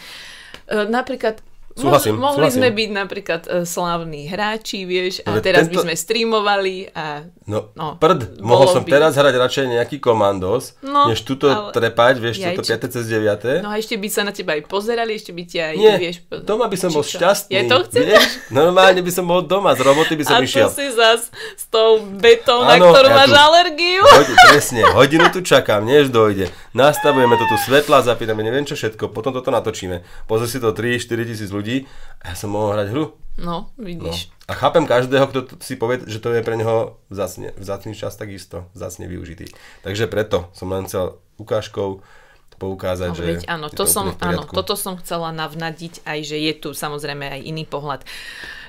[0.71, 1.43] Eh, napríklad
[1.81, 2.61] Súhlasím, Mo- mohli súhlasím.
[2.61, 5.81] sme byť napríklad uh, slávni hráči, vieš, a teraz tento...
[5.81, 7.25] by sme streamovali a...
[7.49, 8.91] No, no prd, mohol som by...
[8.93, 11.73] teraz hrať radšej nejaký komandos, no, než tuto ale...
[11.73, 13.65] trepať, vieš, toto 5 cez 9.
[13.65, 16.17] No a ešte by sa na teba aj pozerali, ešte by ťa aj, Nie, vieš...
[16.45, 17.17] doma by som bol čo?
[17.17, 17.53] šťastný.
[17.57, 18.15] Je to chcete?
[18.15, 18.31] Vieš?
[18.53, 20.69] Normálne by som bol doma, z roboty by som a išiel.
[20.69, 24.03] A si zas s tou betou, na ktorú ja máš tu, alergiu.
[24.05, 26.53] Hodi, presne, hodinu tu čakám, než dojde.
[26.77, 30.03] Nastavujeme to tu svetla, zapíname, neviem čo všetko, potom toto natočíme.
[30.27, 31.70] Pozri si to 3-4 tisíc ľudí
[32.21, 33.05] a ja som mohol hrať hru.
[33.41, 34.29] No, vidíš.
[34.29, 34.51] No.
[34.51, 38.67] A chápem každého, kto si povie, že to je pre neho vzácne, vzácný čas takisto,
[38.75, 39.49] vzácne využitý.
[39.87, 42.03] Takže preto som len chcel ukážkou
[42.61, 43.25] poukázať, no, že...
[43.25, 47.25] Veď, áno, to, to som, áno, toto som chcela navnadiť aj, že je tu samozrejme
[47.25, 48.05] aj iný pohľad.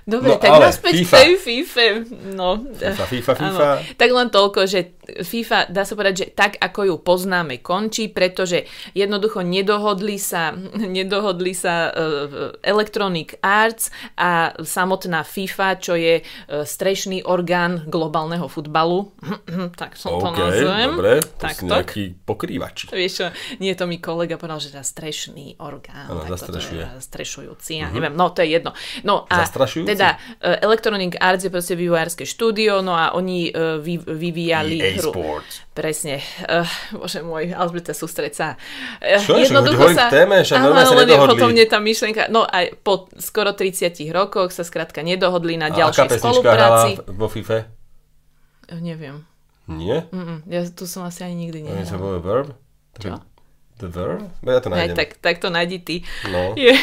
[0.01, 1.17] Dobre, no, tak naspäť FIFA.
[1.17, 1.87] tej FIFA.
[2.33, 3.65] No, FIFA, FIFA, FIFA.
[3.69, 3.81] Áno.
[3.93, 4.79] Tak len toľko, že
[5.21, 8.65] FIFA, dá sa povedať, že tak, ako ju poznáme, končí, pretože
[8.97, 10.57] jednoducho nedohodli sa,
[10.97, 19.13] nedohodli sa uh, Electronic Arts a samotná FIFA, čo je uh, strešný orgán globálneho futbalu.
[19.81, 20.89] tak som okay, to nazvem.
[20.97, 22.89] Dobre, to tak, sú nejaký pokrývač.
[22.89, 23.25] Vieš čo,
[23.61, 26.09] nie to mi kolega povedal, že to strešný orgán.
[26.09, 26.97] Ano, zastrešuje.
[26.97, 27.95] Zastrešujúci, ja uh-huh.
[27.95, 28.73] neviem, no to je jedno.
[29.05, 29.90] No a Zastrašujúci?
[29.91, 34.99] Teda uh, Electronic Arts je proste vývojárske štúdio, no a oni uh, vy, vyvíjali EA
[35.03, 35.11] hru.
[35.11, 35.53] Sports.
[35.75, 36.23] Presne.
[36.47, 38.47] Uh, bože môj, Albrita, sústreď sa.
[39.03, 40.07] Uh, Čo, jednoducho sa...
[40.07, 41.31] k téme, však áno, sa nedohodli.
[41.35, 46.19] potom mne tá myšlienka, no aj po skoro 30 rokoch sa skrátka nedohodli na ďalšej
[46.19, 46.99] spolupráci.
[46.99, 47.67] A vo FIFA?
[48.79, 49.27] Neviem.
[49.67, 50.07] Nie?
[50.11, 51.87] Mm-mm, ja tu som asi ani nikdy nehral.
[51.87, 52.55] sa volá Verb?
[52.99, 53.23] Čo?
[53.79, 54.21] The Verb?
[54.43, 54.93] Ja to nájdem.
[54.93, 55.95] Aj, tak, tak to nájdi ty.
[56.27, 56.53] No.
[56.59, 56.75] Je.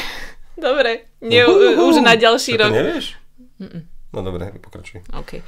[0.59, 2.75] Dobre, Nie, uh, už na ďalší rok.
[2.75, 3.15] Nevieš?
[3.63, 3.83] Mm-mm.
[4.13, 5.07] No dobre, pokračuj.
[5.15, 5.43] OK.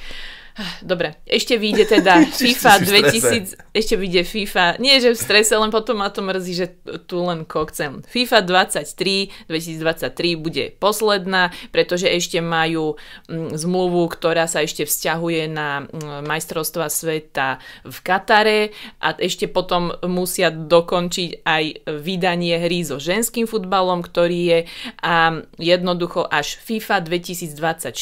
[0.83, 6.01] Dobre, ešte vyjde teda FIFA 2000, ešte vyjde FIFA, nie že v strese, len potom
[6.01, 6.67] ma to mrzí, že
[7.09, 8.05] tu len kokcem.
[8.05, 12.97] FIFA 23, 2023 bude posledná, pretože ešte majú
[13.29, 18.61] mm, zmluvu, ktorá sa ešte vzťahuje na mm, majstrovstva sveta v Katare
[19.01, 21.65] a ešte potom musia dokončiť aj
[22.01, 24.61] vydanie hry so ženským futbalom, ktorý je.
[25.01, 27.93] A jednoducho až FIFA 2024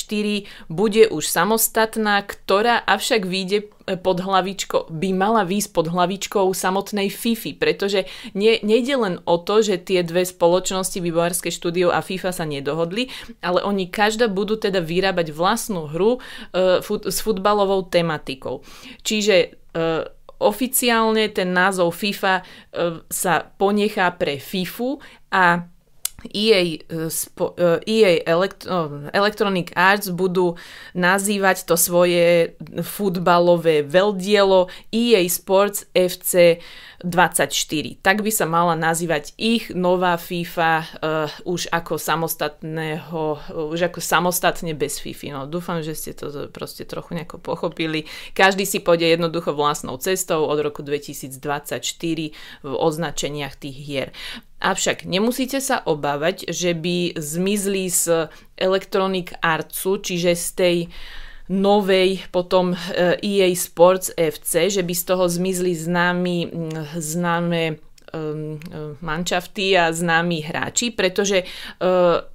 [0.69, 7.13] bude už samostatná, ktorá avšak vyjde e, pod hlavičkou, by mala výjsť pod hlavičkou samotnej
[7.13, 12.33] FIFI, pretože nie, nejde len o to, že tie dve spoločnosti, Vývojárske štúdio a FIFA
[12.33, 13.13] sa nedohodli,
[13.45, 16.17] ale oni každá budú teda vyrábať vlastnú hru
[16.57, 18.65] e, fut, s futbalovou tematikou.
[19.05, 19.47] Čiže e,
[20.41, 22.43] oficiálne ten názov FIFA e,
[23.13, 24.97] sa ponechá pre FIFU
[25.37, 25.69] a
[26.27, 26.83] EA,
[27.87, 28.67] EA elekt,
[29.15, 30.59] Electronic Arts budú
[30.91, 36.59] nazývať to svoje futbalové veľdielo EA Sports FC
[37.07, 38.03] 24.
[38.03, 40.87] Tak by sa mala nazývať ich nová FIFA uh,
[41.47, 43.23] už ako samostatného,
[43.71, 45.27] už ako samostatne bez FIFA.
[45.31, 48.11] No dúfam, že ste to proste trochu nejako pochopili.
[48.35, 51.79] Každý si pôjde jednoducho vlastnou cestou od roku 2024
[52.67, 54.09] v označeniach tých hier.
[54.59, 58.27] Avšak nemusíte sa obávať, že by zmizli z
[58.59, 60.77] Electronic Artsu, čiže z tej
[61.49, 62.77] novej potom
[63.23, 66.51] EA Sports FC, že by z toho zmizli známi,
[66.99, 67.88] známe Um, um,
[69.01, 71.45] manšafty a známi hráči, pretože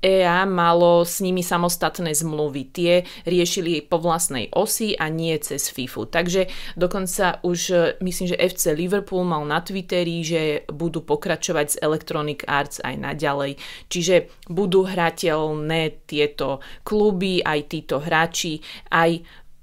[0.02, 2.64] EA uh, malo s nimi samostatné zmluvy.
[2.74, 2.94] Tie
[3.28, 6.10] riešili po vlastnej osi a nie cez FIFU.
[6.10, 6.48] Takže
[6.78, 12.46] dokonca už uh, myslím, že FC Liverpool mal na Twitteri, že budú pokračovať s Electronic
[12.46, 13.58] Arts aj naďalej.
[13.90, 18.62] Čiže budú hrateľné tieto kluby, aj títo hráči,
[18.92, 19.22] aj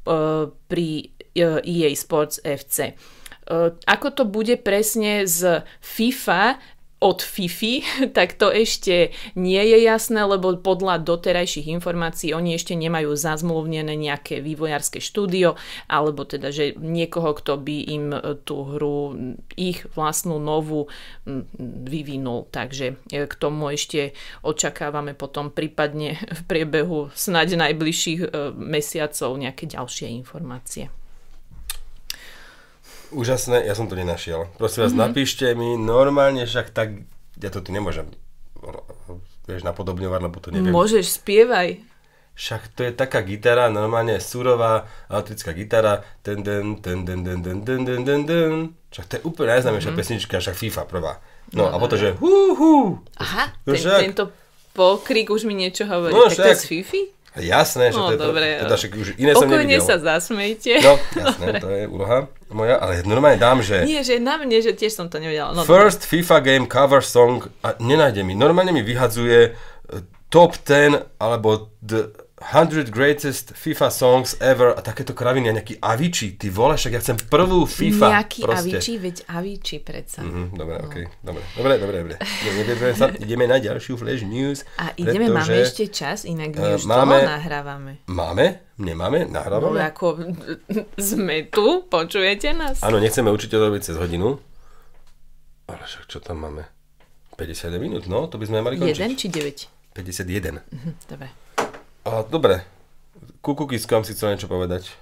[0.08, 2.94] uh, pri EA Sports FC.
[3.50, 6.62] E, ako to bude presne z FIFA
[7.00, 7.82] od FIFI,
[8.16, 14.44] tak to ešte nie je jasné, lebo podľa doterajších informácií oni ešte nemajú zazmluvnené nejaké
[14.44, 15.56] vývojárske štúdio,
[15.88, 19.16] alebo teda, že niekoho, kto by im e, tú hru,
[19.56, 20.86] ich vlastnú novú
[21.90, 22.46] vyvinul.
[22.52, 24.12] Takže e, k tomu ešte
[24.44, 30.99] očakávame potom prípadne v priebehu snáď najbližších mesiacov nejaké ďalšie informácie.
[33.10, 34.46] Úžasné, ja som to nenašiel.
[34.54, 35.06] Prosím vás, mm-hmm.
[35.10, 36.94] napíšte mi normálne, však tak,
[37.42, 38.06] ja to tu nemôžem
[39.50, 40.70] vieš, napodobňovať, lebo to neviem.
[40.70, 41.82] Môžeš, spievaj.
[42.38, 46.06] Však to je taká gitara, normálne surová elektrická gitara.
[46.22, 48.52] Ten, ten, ten, ten, ten, ten, ten, ten, ten, ten.
[48.94, 50.00] Však to je úplne najznámejšia mm-hmm.
[50.00, 51.12] pesnička, však FIFA prvá.
[51.52, 52.74] No, no a potom, že hú, hú.
[53.18, 54.30] Aha, no, ten, tento
[54.72, 56.14] pokrik už mi niečo hovorí.
[56.14, 56.46] No, tak však.
[56.46, 57.02] to je z FIFA?
[57.30, 58.46] Jasné, že no, to je dobre.
[58.58, 59.82] to, teda však už iné som nevidel.
[59.86, 60.82] sa zasmejte.
[60.82, 61.60] No, jasné, dobre.
[61.62, 62.18] to je úloha
[62.50, 63.86] moja, ale normálne dám, že...
[63.86, 65.54] Nie, že na mne, že tiež som to nevedela.
[65.54, 66.10] No, First dobre.
[66.20, 69.52] FIFA game cover song, a nenájde mi, normálne mi vyhadzuje eh,
[70.28, 76.40] top 10 alebo the 100 greatest FIFA songs ever a takéto kraviny a nejaký Avicii,
[76.40, 78.16] ty vole, však ja chcem prvú FIFA.
[78.16, 78.80] Nejaký proste.
[78.80, 80.24] Avicii, veď Avicii predsa.
[80.24, 80.88] Mm-hmm, dobre, no.
[80.88, 82.14] okay, dobre, dobre, dobre, dobre.
[82.48, 84.64] Ideme, sa, ideme na ďalšiu Flash News.
[84.80, 87.92] A ideme, pretože, máme ešte čas, inak my uh, už máme, toho nahrávame.
[88.08, 88.46] Máme?
[88.80, 89.18] Nemáme?
[89.28, 89.76] Nahrávame?
[89.76, 90.06] No ako
[91.12, 92.80] sme tu, počujete nás?
[92.80, 94.40] Áno, nechceme určite robiť cez hodinu.
[95.68, 96.64] Ale však čo tam máme?
[97.36, 98.96] 50 minút, no, to by sme mali končiť.
[98.96, 99.92] 1 či 9?
[99.92, 100.64] 51.
[100.72, 101.28] Mhm, dobre.
[102.04, 102.64] A, dobre,
[103.44, 104.92] ku kukiskám si chcel niečo povedať.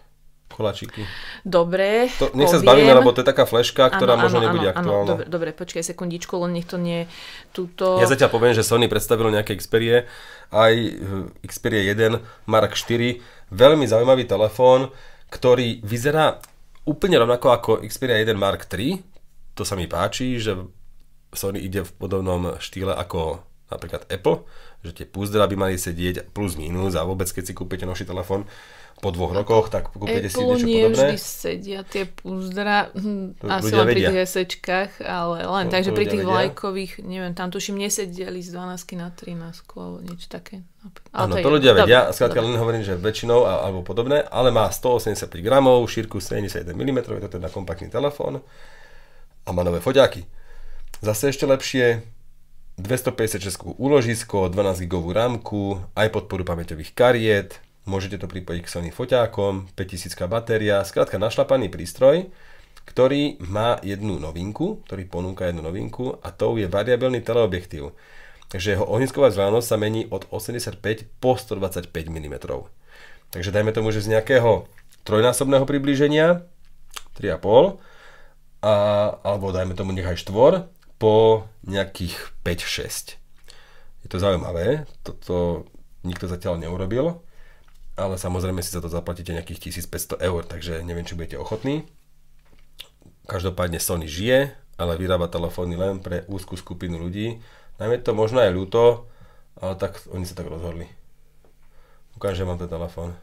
[0.49, 1.05] Koláčiky.
[1.44, 2.55] Dobre, to, Nech poviem.
[2.57, 5.07] sa zbavíme, lebo to je taká fleška, ktorá ano, možno ano, nebude ano, aktuálna.
[5.07, 7.07] Dobre, dobre, počkaj sekundičku, len nech to nie
[7.55, 8.01] túto...
[8.01, 10.09] Ja zatiaľ poviem, že Sony predstavilo nejaké Xperie,
[10.51, 13.20] aj eh, Xperie 1 Mark 4,
[13.55, 14.90] veľmi zaujímavý telefón,
[15.28, 16.40] ktorý vyzerá
[16.88, 18.99] úplne rovnako ako Xperia 1 Mark 3.
[19.55, 20.57] To sa mi páči, že
[21.36, 24.45] Sony ide v podobnom štýle ako napríklad Apple
[24.87, 28.47] že tie púzdra by mali sedieť plus minus a vôbec keď si kúpite novší telefón
[28.99, 31.14] po dvoch rokoch, tak kúpite Apple si niečo nie podobné.
[31.14, 35.97] vždy sedia tie púzdra, hm, asi len pri tých SEčkách, ale len to, takže to
[35.99, 36.31] pri tých vedia.
[36.35, 40.66] vlajkových, neviem, tam tuším nesedeli z 12 na 13 alebo niečo také.
[41.14, 45.31] Áno, to, to ľudia vedia, skrátka len hovorím, že väčšinou alebo podobné, ale má 185
[45.43, 48.43] gramov, šírku 71 mm, je to teda kompaktný telefón
[49.47, 50.27] a má nové foťáky.
[50.99, 52.03] Zase ešte lepšie,
[52.79, 57.59] 256 úložisko, 12 gigovú rámku, aj podporu pamäťových kariet,
[57.91, 62.31] môžete to pripojiť k Sony foťákom, 5000 batéria, skrátka našlapaný prístroj,
[62.87, 67.99] ktorý má jednu novinku, ktorý ponúka jednu novinku a to je variabilný teleobjektív.
[68.49, 70.79] Takže jeho ohnisková vzdialenosť sa mení od 85
[71.18, 72.35] po 125 mm.
[73.29, 74.70] Takže dajme tomu, že z nejakého
[75.03, 76.47] trojnásobného priblíženia
[77.18, 77.83] 3,5
[78.62, 78.74] a,
[79.20, 83.18] alebo dajme tomu nechaj štvor, po nejakých 5-6.
[84.03, 85.66] Je to zaujímavé, toto
[86.03, 87.22] nikto zatiaľ neurobil,
[87.99, 91.86] ale samozrejme si za to zaplatíte nejakých 1500 eur, takže neviem, či budete ochotní.
[93.26, 97.42] Každopádne Sony žije, ale vyrába telefóny len pre úzkú skupinu ľudí.
[97.82, 99.11] Najmä to možno aj ľúto,
[99.59, 100.86] ale tak oni sa tak rozhodli.
[102.14, 103.18] Ukážem vám ten telefón.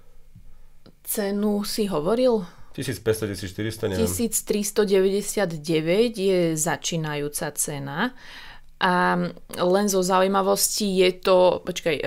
[1.07, 2.43] Cenu si hovoril?
[2.75, 4.03] 1500, 1400, neviem.
[4.03, 8.11] 1399 je začínajúca cena
[8.75, 9.15] a
[9.55, 12.03] len zo zaujímavosti je to, počkaj, e,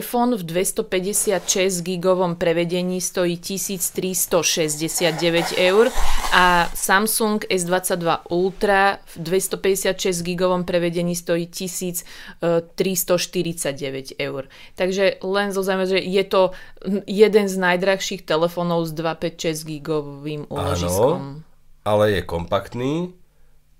[0.00, 5.92] iPhone v 256 gigovom prevedení stojí 1369 eur
[6.32, 14.48] a Samsung S22 Ultra v 256 gigovom prevedení stojí 1349 eur.
[14.74, 16.50] Takže len zo zaujímavosti, že je to
[17.04, 21.20] jeden z najdrahších telefónov s 256 gigovým úložiskom.
[21.20, 21.44] Áno,
[21.84, 23.12] ale je kompaktný,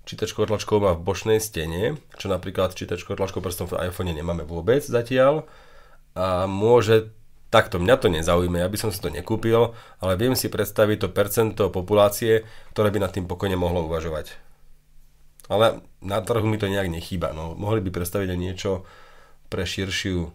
[0.07, 4.79] čítačkou tlačkou má v bočnej stene, čo napríklad čítačkou tlačkou prstom v iPhone nemáme vôbec
[4.79, 5.43] zatiaľ.
[6.15, 7.11] A môže,
[7.51, 11.07] takto mňa to nezaujíma, ja by som si to nekúpil, ale viem si predstaviť to
[11.11, 14.39] percento populácie, ktoré by nad tým pokojne mohlo uvažovať.
[15.51, 17.31] Ale na trhu mi to nejak nechýba.
[17.35, 18.71] No, mohli by predstaviť aj niečo
[19.47, 20.31] pre širšiu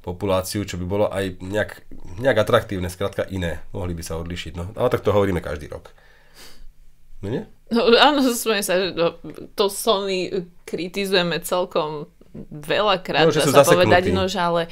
[0.00, 1.84] populáciu, čo by bolo aj nejak,
[2.22, 3.60] nejak atraktívne, skrátka iné.
[3.74, 4.52] Mohli by sa odlišiť.
[4.54, 5.92] No, ale tak to hovoríme každý rok.
[7.20, 7.44] No nie?
[7.66, 8.94] No áno, sme sa, že
[9.58, 12.06] to, Sony kritizujeme celkom
[12.52, 14.62] veľakrát, no, že sa povedať, no, že ale...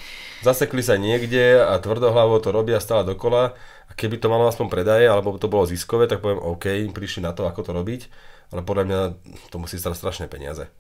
[0.45, 3.57] Zasekli sa niekde a tvrdohlavo to robia stále dokola.
[3.89, 7.37] A keby to malo aspoň predaje, alebo to bolo ziskové, tak poviem OK, prišli na
[7.37, 8.03] to, ako to robiť,
[8.53, 9.01] ale podľa mňa
[9.53, 10.71] to musí stať strašné peniaze.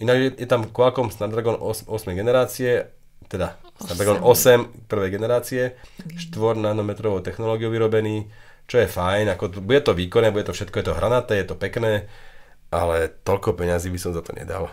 [0.00, 2.90] Inak je, je tam Qualcomm Snapdragon 8, 8 generácie,
[3.28, 5.78] teda Snapdragon 8 prvej generácie,
[6.10, 8.26] 4 nanometrovou technológiou vyrobený,
[8.64, 11.56] čo je fajn, ako, bude to výkonné, bude to všetko, je to hranaté, je to
[11.56, 12.08] pekné,
[12.72, 14.72] ale toľko peňazí by som za to nedal.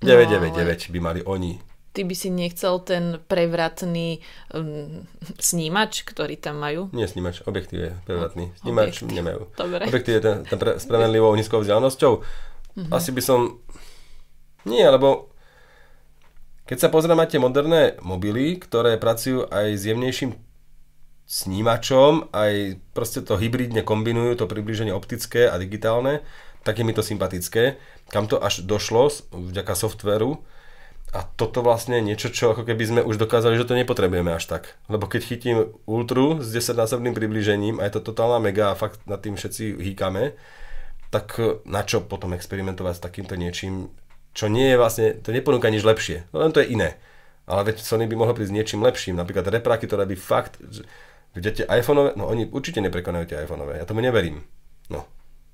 [0.00, 1.52] 999 no, by mali oni.
[1.90, 4.22] Ty by si nechcel ten prevratný
[4.54, 5.04] um,
[5.36, 6.88] snímač, ktorý tam majú?
[6.94, 8.54] Nie snímač, objektív je prevratný.
[8.62, 9.16] Snímač objektív.
[9.18, 9.40] nemajú.
[9.58, 9.82] Dobre.
[9.90, 12.12] Objektív je ten, ten pre, spravedlivou nízkou vzdialenosťou.
[12.22, 12.92] Mm-hmm.
[12.94, 13.60] Asi by som...
[14.64, 15.34] Nie, lebo
[16.70, 20.38] keď sa pozrieme na tie moderné mobily, ktoré pracujú aj s jemnejším
[21.30, 26.26] snímačom, aj proste to hybridne kombinujú, to približenie optické a digitálne,
[26.66, 27.78] tak je mi to sympatické.
[28.10, 30.42] Kam to až došlo vďaka softveru
[31.14, 34.50] a toto vlastne je niečo, čo ako keby sme už dokázali, že to nepotrebujeme až
[34.50, 34.74] tak.
[34.90, 35.56] Lebo keď chytím
[35.86, 40.34] Ultru s 10-násobným približením a je to totálna mega a fakt nad tým všetci hýkame,
[41.14, 43.94] tak na čo potom experimentovať s takýmto niečím,
[44.34, 46.98] čo nie je vlastne, to neponúka nič lepšie, len to je iné.
[47.50, 50.62] Ale veď Sony by mohlo prísť niečím lepším, napríklad repráky, ktoré by fakt,
[51.30, 54.42] Viete, tie iPhoneové, no oni určite neprekonajú tie iPhoneové, ja tomu neverím.
[54.90, 55.06] No,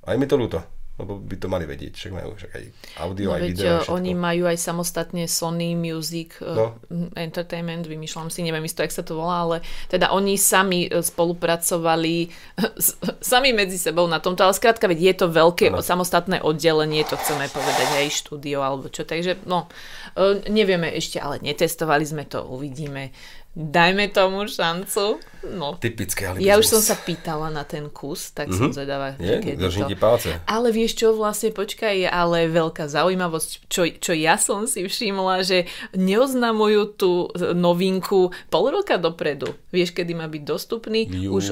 [0.08, 0.64] aj mi to ľúto,
[0.96, 2.64] lebo by to mali vedieť, však majú však aj
[3.04, 3.76] audio, no, aj video.
[3.84, 3.92] Všetko.
[4.00, 6.80] oni majú aj samostatne Sony Music eh, no.
[7.12, 9.56] Entertainment, vymýšľam si, neviem isto, jak sa to volá, ale
[9.92, 12.32] teda oni sami eh, spolupracovali
[13.20, 15.84] sami medzi sebou na tomto, ale skrátka, veď je to veľké no.
[15.84, 19.68] samostatné oddelenie, to chceme povedať aj štúdio alebo čo, takže no,
[20.16, 23.12] eh, nevieme ešte, ale netestovali sme to, uvidíme
[23.56, 25.16] Dajme tomu šancu.
[25.56, 25.80] No.
[25.80, 26.44] Typické alibizmus.
[26.44, 28.60] Ja už som sa pýtala na ten kus, tak mm-hmm.
[28.60, 29.16] som zvedavá.
[29.16, 30.44] Nie, držím ti palce.
[30.44, 35.40] Ale vieš čo, vlastne počkaj, je ale veľká zaujímavosť, čo, čo ja som si všimla,
[35.40, 35.64] že
[35.96, 39.56] neoznamujú tú novinku pol roka dopredu.
[39.72, 41.08] Vieš, kedy má byť dostupný?
[41.08, 41.32] Júni.
[41.32, 41.44] Už,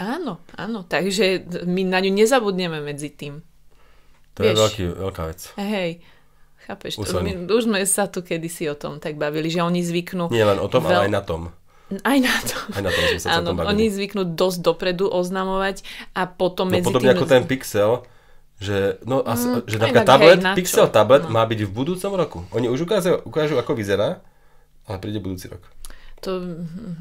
[0.00, 3.44] áno, áno, takže my na ňu nezabudneme medzi tým.
[4.38, 5.40] To vieš, je veľký, veľká vec.
[5.60, 5.90] Hej,
[6.70, 10.30] Chápeš, to, my, už sme sa tu kedysi o tom tak bavili, že oni zvyknú...
[10.30, 11.02] Nie len o tom, veľ...
[11.02, 11.40] ale aj na tom.
[12.06, 12.56] Aj na to.
[12.70, 15.82] Aj na tom sme sa Áno, oni zvyknú dosť dopredu oznamovať
[16.14, 17.18] a potom no, medzi podobne tým...
[17.18, 18.06] ako ten Pixel,
[18.62, 21.34] že, no, mm, že napríklad tablet, hej, Pixel tablet no.
[21.34, 22.38] má byť v budúcom roku.
[22.54, 24.22] Oni už ukážu, ukážu ako vyzerá,
[24.86, 25.79] ale príde budúci rok
[26.20, 26.44] to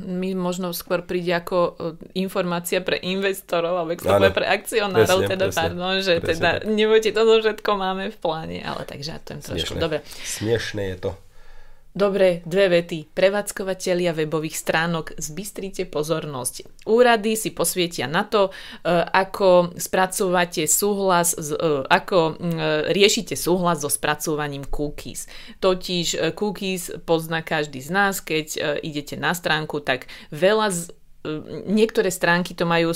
[0.01, 1.71] mi možno skôr príde ako e,
[2.17, 3.93] informácia pre investorov alebo
[4.31, 8.59] pre akcionárov, presne, teda presne, pardon, že presne, teda nebojte, toto všetko máme v pláne,
[8.63, 9.75] ale takže to trošku.
[9.77, 10.01] Dobre.
[10.23, 11.11] Smiešné je to.
[11.99, 13.11] Dobre, dve vety.
[13.11, 16.87] Prevádzkovateľia webových stránok, zbystrite pozornosť.
[16.87, 18.51] Úrady si posvietia na to, e,
[19.03, 21.59] ako spracúvate súhlas, e,
[21.91, 22.39] ako
[22.95, 25.27] riešite súhlas so spracúvaním cookies.
[25.59, 30.71] Totiž cookies pozná každý z nás, keď idete na stránku, tak veľa
[31.67, 32.95] niektoré stránky to majú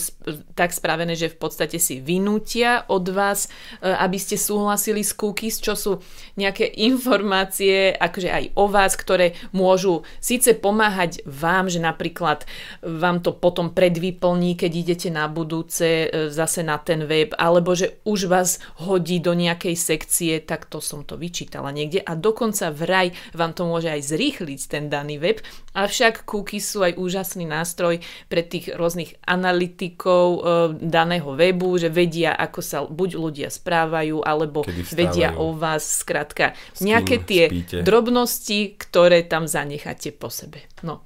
[0.56, 3.52] tak spravené, že v podstate si vynútia od vás,
[3.84, 6.00] e, aby ste súhlasili s cookies, čo sú
[6.40, 12.48] nejaké informácie akože aj o vás, ktoré môžu síce pomáhať vám, že napríklad
[12.80, 18.00] vám to potom predvyplní, keď idete na budúce e, zase na ten web, alebo že
[18.08, 22.00] už vás hodí do nejakej sekcie, tak to som to vyčítala niekde.
[22.00, 25.44] A dokonca vraj vám to môže aj zrýchliť ten daný web,
[25.76, 30.40] avšak cookies sú aj úžasný nástroj, pre tých rôznych analytikov e,
[30.80, 37.22] daného webu, že vedia, ako sa buď ľudia správajú, alebo vedia o vás, skrátka, nejaké
[37.24, 37.78] tie spíte.
[37.84, 40.64] drobnosti, ktoré tam zanecháte po sebe.
[40.82, 41.04] No.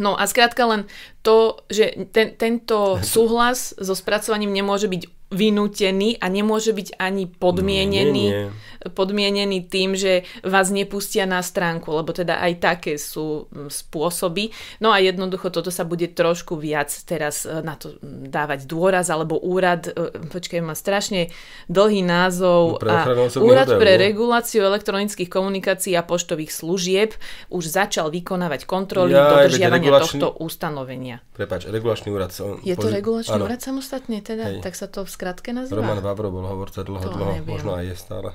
[0.00, 0.88] No a skrátka len
[1.20, 8.24] to, že ten, tento súhlas so spracovaním nemôže byť vynútený a nemôže byť ani podmienený,
[8.28, 8.92] nie, nie, nie.
[8.92, 14.52] podmienený tým, že vás nepustia na stránku, lebo teda aj také sú mm, spôsoby.
[14.84, 19.08] No a jednoducho toto sa bude trošku viac teraz e, na to mm, dávať dôraz,
[19.08, 19.92] alebo úrad, e,
[20.28, 21.32] počkaj, má strašne
[21.72, 23.08] dlhý názov, no, a
[23.40, 27.16] úrad pre reguláciu elektronických komunikácií a poštových služieb
[27.48, 30.20] už začal vykonávať kontroly ja, dodržiavania regulačný...
[30.20, 31.24] tohto ustanovenia.
[31.32, 32.28] Prepač, regulačný úrad.
[32.60, 33.48] Je to regulačný ano.
[33.48, 34.44] úrad samostatne teda?
[34.52, 34.60] Hej.
[34.60, 35.78] Tak sa to v skratke nazýva?
[35.78, 37.46] Roman Vavro bol hovorca dlho, to dlho, neviem.
[37.46, 38.30] možno aj je stále.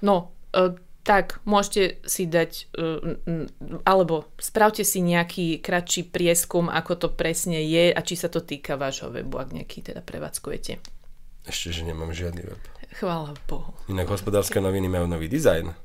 [0.00, 0.72] No, e,
[1.04, 3.20] tak môžete si dať, e,
[3.84, 8.80] alebo spravte si nejaký kratší prieskum, ako to presne je a či sa to týka
[8.80, 10.80] vášho webu, ak nejaký teda prevádzkujete.
[11.44, 12.60] Ešte, že nemám žiadny web.
[12.96, 13.76] Chvála Bohu.
[13.92, 15.76] Inak hospodárske noviny majú nový dizajn.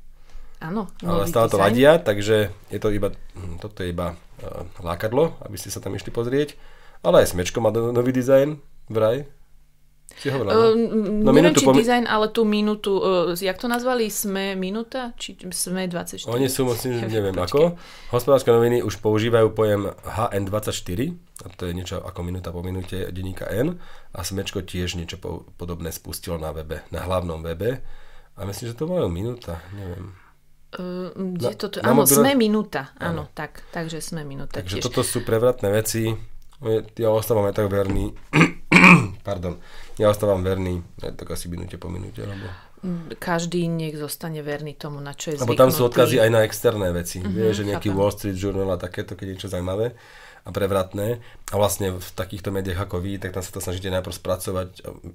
[0.60, 5.40] Áno, Ale stále to ladia, takže je to iba, hm, toto je iba uh, lákadlo,
[5.44, 6.56] aby ste sa tam išli pozrieť.
[7.00, 8.60] Ale aj Smečko má nový dizajn,
[8.92, 9.24] vraj.
[10.18, 10.74] Si hovorila, no?
[10.74, 10.76] Uh,
[11.24, 14.10] no neviem, či dizajn, ale tú minútu, uh, jak to nazvali?
[14.10, 15.14] Sme minúta?
[15.16, 16.26] Či sme 24?
[16.34, 17.78] Oni sú, musím, neviem ako.
[18.10, 21.00] Hospodárske noviny už používajú pojem HN24,
[21.40, 23.80] a to je niečo ako minúta po minúte denníka N.
[24.12, 27.80] A Smečko tiež niečo po, podobné spustilo na webe, na hlavnom webe.
[28.36, 30.16] A myslím, že to bola minúta, neviem.
[30.70, 32.14] Uh, kde to, to, áno, mobile...
[32.22, 34.86] sme minúta, áno, áno, tak, takže sme minúta Takže tiež.
[34.86, 36.14] toto sú prevratné veci,
[36.94, 38.14] ja ostávam aj tak verný,
[39.30, 39.54] pardon,
[40.02, 42.50] ja ostávam verný, aj tak asi minúte po minúte, lebo...
[42.82, 45.52] Mm, každý nech zostane verný tomu, na čo je zvyknutý.
[45.52, 48.00] Lebo tam sú odkazy aj na externé veci, uh-huh, vieš, že nejaký chápem.
[48.02, 49.94] Wall Street Journal a takéto, keď je niečo zaujímavé
[50.48, 51.20] a prevratné.
[51.52, 54.70] A vlastne v takýchto médiách ako vy, tak tam sa to snažíte najprv spracovať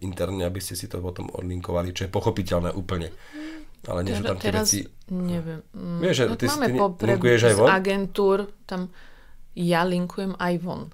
[0.05, 3.09] interne, aby ste si to potom odlinkovali, čo je pochopiteľné úplne.
[3.85, 4.85] Ale nie sú tam tie teraz, veci...
[5.12, 5.61] Neviem.
[6.01, 7.69] Vieš, že ty, máme ty linkuješ aj von?
[7.69, 8.93] agentúr, tam
[9.57, 10.89] ja linkujem aj von.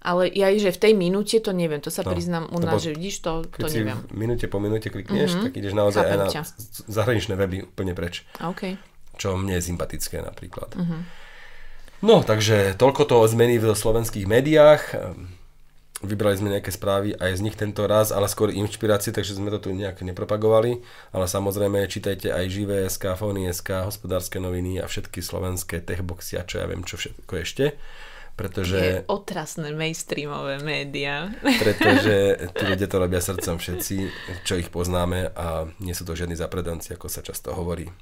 [0.00, 2.96] Ale ja, že v tej minúte to neviem, to sa no, priznám u nás, že
[2.96, 4.00] vidíš, to, to neviem.
[4.16, 5.44] Minúte po minúte klikneš, mm-hmm.
[5.44, 6.42] tak ideš naozaj Chápem aj na ťa.
[6.88, 8.24] zahraničné weby úplne preč.
[8.40, 8.80] Okay.
[9.20, 10.72] Čo mne je sympatické napríklad.
[10.72, 11.00] Mm-hmm.
[12.00, 14.82] No, takže toľko to zmeny v slovenských médiách.
[16.00, 19.68] Vybrali sme nejaké správy aj z nich tento raz, ale skôr inšpirácie, takže sme to
[19.68, 20.80] tu nejak nepropagovali.
[21.12, 26.64] Ale samozrejme čítajte aj Živé.sk, Fóny.sk, hospodárske noviny a všetky slovenské techboxy a čo ja
[26.64, 27.76] viem, čo všetko ešte.
[28.40, 28.76] Pretože...
[28.80, 31.28] Je otrasné mainstreamové médiá.
[31.44, 33.96] Pretože tí ľudia to robia srdcom všetci,
[34.48, 37.92] čo ich poznáme a nie sú to žiadni zapredanci, ako sa často hovorí.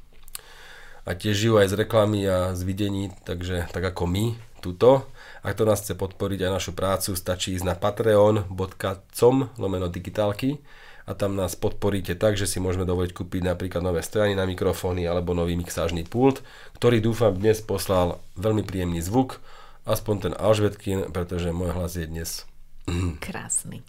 [1.02, 5.10] A tiež žijú aj z reklamy a z videní, takže tak ako my, tuto.
[5.42, 10.62] Ak to nás chce podporiť aj našu prácu, stačí ísť na patreon.com lomeno digitálky
[11.08, 15.08] a tam nás podporíte tak, že si môžeme dovoliť kúpiť napríklad nové strany na mikrofóny
[15.08, 16.44] alebo nový mixážny pult,
[16.76, 19.40] ktorý dúfam dnes poslal veľmi príjemný zvuk,
[19.88, 22.44] aspoň ten Alžbetkin, pretože môj hlas je dnes
[23.24, 23.80] krásny.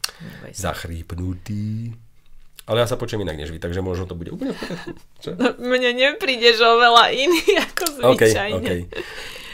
[0.55, 1.93] Zachrípnutý.
[2.69, 4.53] Ale ja sa počujem inak než vy, takže možno to bude úplne
[5.41, 8.61] No, mne neprídeš oveľa iný ako zvyčajne.
[8.63, 9.03] Okay, okay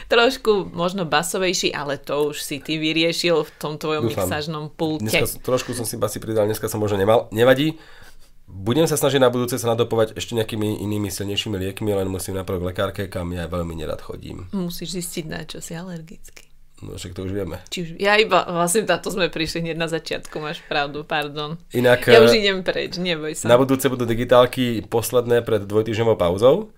[0.06, 4.26] trošku možno basovejší, ale to už si ty vyriešil v tom tvojom Dúfam.
[4.26, 5.10] mixážnom pulte.
[5.10, 7.26] Dneska, trošku som si basy pridal, dneska som možno nemal.
[7.34, 7.74] Nevadí,
[8.46, 12.62] budem sa snažiť na budúce sa nadopovať ešte nejakými inými silnejšími liekmi, len musím naprv
[12.62, 14.46] k lekárke, kam ja veľmi nerad chodím.
[14.54, 16.46] Musíš zistiť, na čo si alergický.
[16.84, 17.56] No však to už vieme.
[17.72, 21.56] Či už, ja iba, vlastne na to sme prišli hneď na začiatku, máš pravdu, pardon.
[21.72, 23.48] Inak, ja už idem preč, neboj sa.
[23.48, 26.76] Na budúce budú digitálky posledné pred dvojtýždňovou pauzou,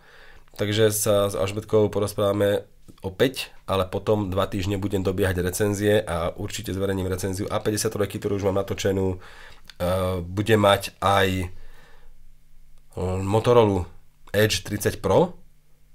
[0.55, 2.63] takže sa s Ažbetkou porozprávame
[3.03, 8.47] opäť, ale potom dva týždne budem dobiehať recenzie a určite zverejním recenziu A50 ktorú už
[8.49, 9.19] mám natočenú.
[9.79, 13.87] Uh, bude mať aj eh, Motorola
[14.35, 15.39] Edge 30 Pro.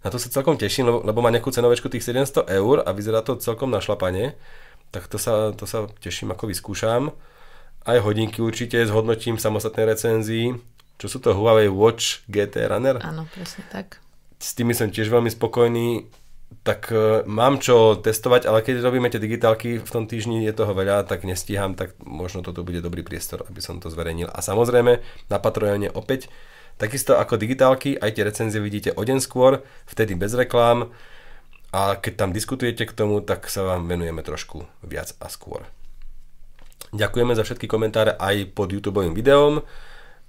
[0.04, 3.24] Na to sa celkom teším, lebo, lebo má nejakú cenovečku tých 700 eur a vyzerá
[3.24, 4.36] to celkom na šlapanie.
[4.92, 7.16] Tak to sa, to sa teším, ako vyskúšam.
[7.84, 10.56] Aj hodinky určite zhodnotím v samostatnej recenzii.
[11.00, 13.00] Čo sú to Huawei Watch GT Runner?
[13.04, 14.00] Áno, presne tak.
[14.40, 16.08] S tými som tiež veľmi spokojný
[16.62, 20.78] tak uh, mám čo testovať, ale keď robíme tie digitálky v tom týždni, je toho
[20.78, 24.30] veľa, tak nestíham, tak možno toto bude dobrý priestor, aby som to zverejnil.
[24.30, 25.02] A samozrejme
[25.34, 26.30] na Patreone opäť,
[26.78, 30.94] takisto ako digitálky, aj tie recenzie vidíte o deň skôr, vtedy bez reklám
[31.74, 35.66] a keď tam diskutujete k tomu, tak sa vám venujeme trošku viac a skôr.
[36.94, 39.66] Ďakujeme za všetky komentáre aj pod YouTube videom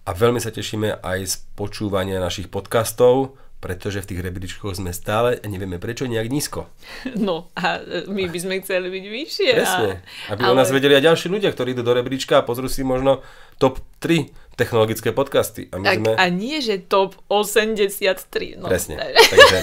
[0.09, 5.41] a veľmi sa tešíme aj z počúvania našich podcastov pretože v tých rebríčkoch sme stále
[5.41, 6.69] nevieme prečo nejak nízko.
[7.17, 9.51] No a my by sme chceli byť vyššie.
[9.57, 10.05] Presne.
[10.29, 10.53] Aby ale...
[10.53, 13.25] o nás vedeli aj ďalší ľudia, ktorí idú do rebríčka a pozrú si možno
[13.57, 14.29] top 3
[14.61, 15.73] technologické podcasty.
[15.73, 16.13] A, my a, sme...
[16.13, 18.61] a nie, že top 83.
[18.61, 19.01] No, Presne.
[19.01, 19.59] Takže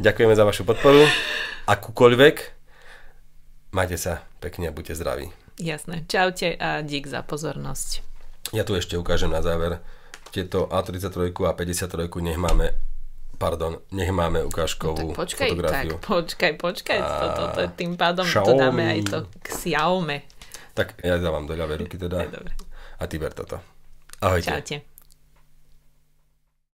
[0.00, 1.04] ďakujeme za vašu podporu.
[1.68, 2.36] Akúkoľvek.
[3.76, 5.28] Majte sa pekne a buďte zdraví.
[5.60, 6.08] Jasné.
[6.08, 8.00] Čaute a dík za pozornosť.
[8.56, 9.84] Ja tu ešte ukážem na záver.
[10.32, 12.95] Tieto A33 a 53 nech máme
[13.36, 15.96] pardon, nech máme ukážkovú no, tak počkaj, fotografiu.
[15.96, 17.06] Tak počkaj, počkaj, a...
[17.06, 18.48] to, to, to, tým pádom Xiaomi.
[18.48, 20.18] to dáme aj to k Xiaomi.
[20.76, 22.28] Tak ja dávam do ľavej ruky teda.
[22.96, 23.60] A ty ber toto.
[24.20, 24.48] Ahojte.
[24.48, 24.95] Čaute.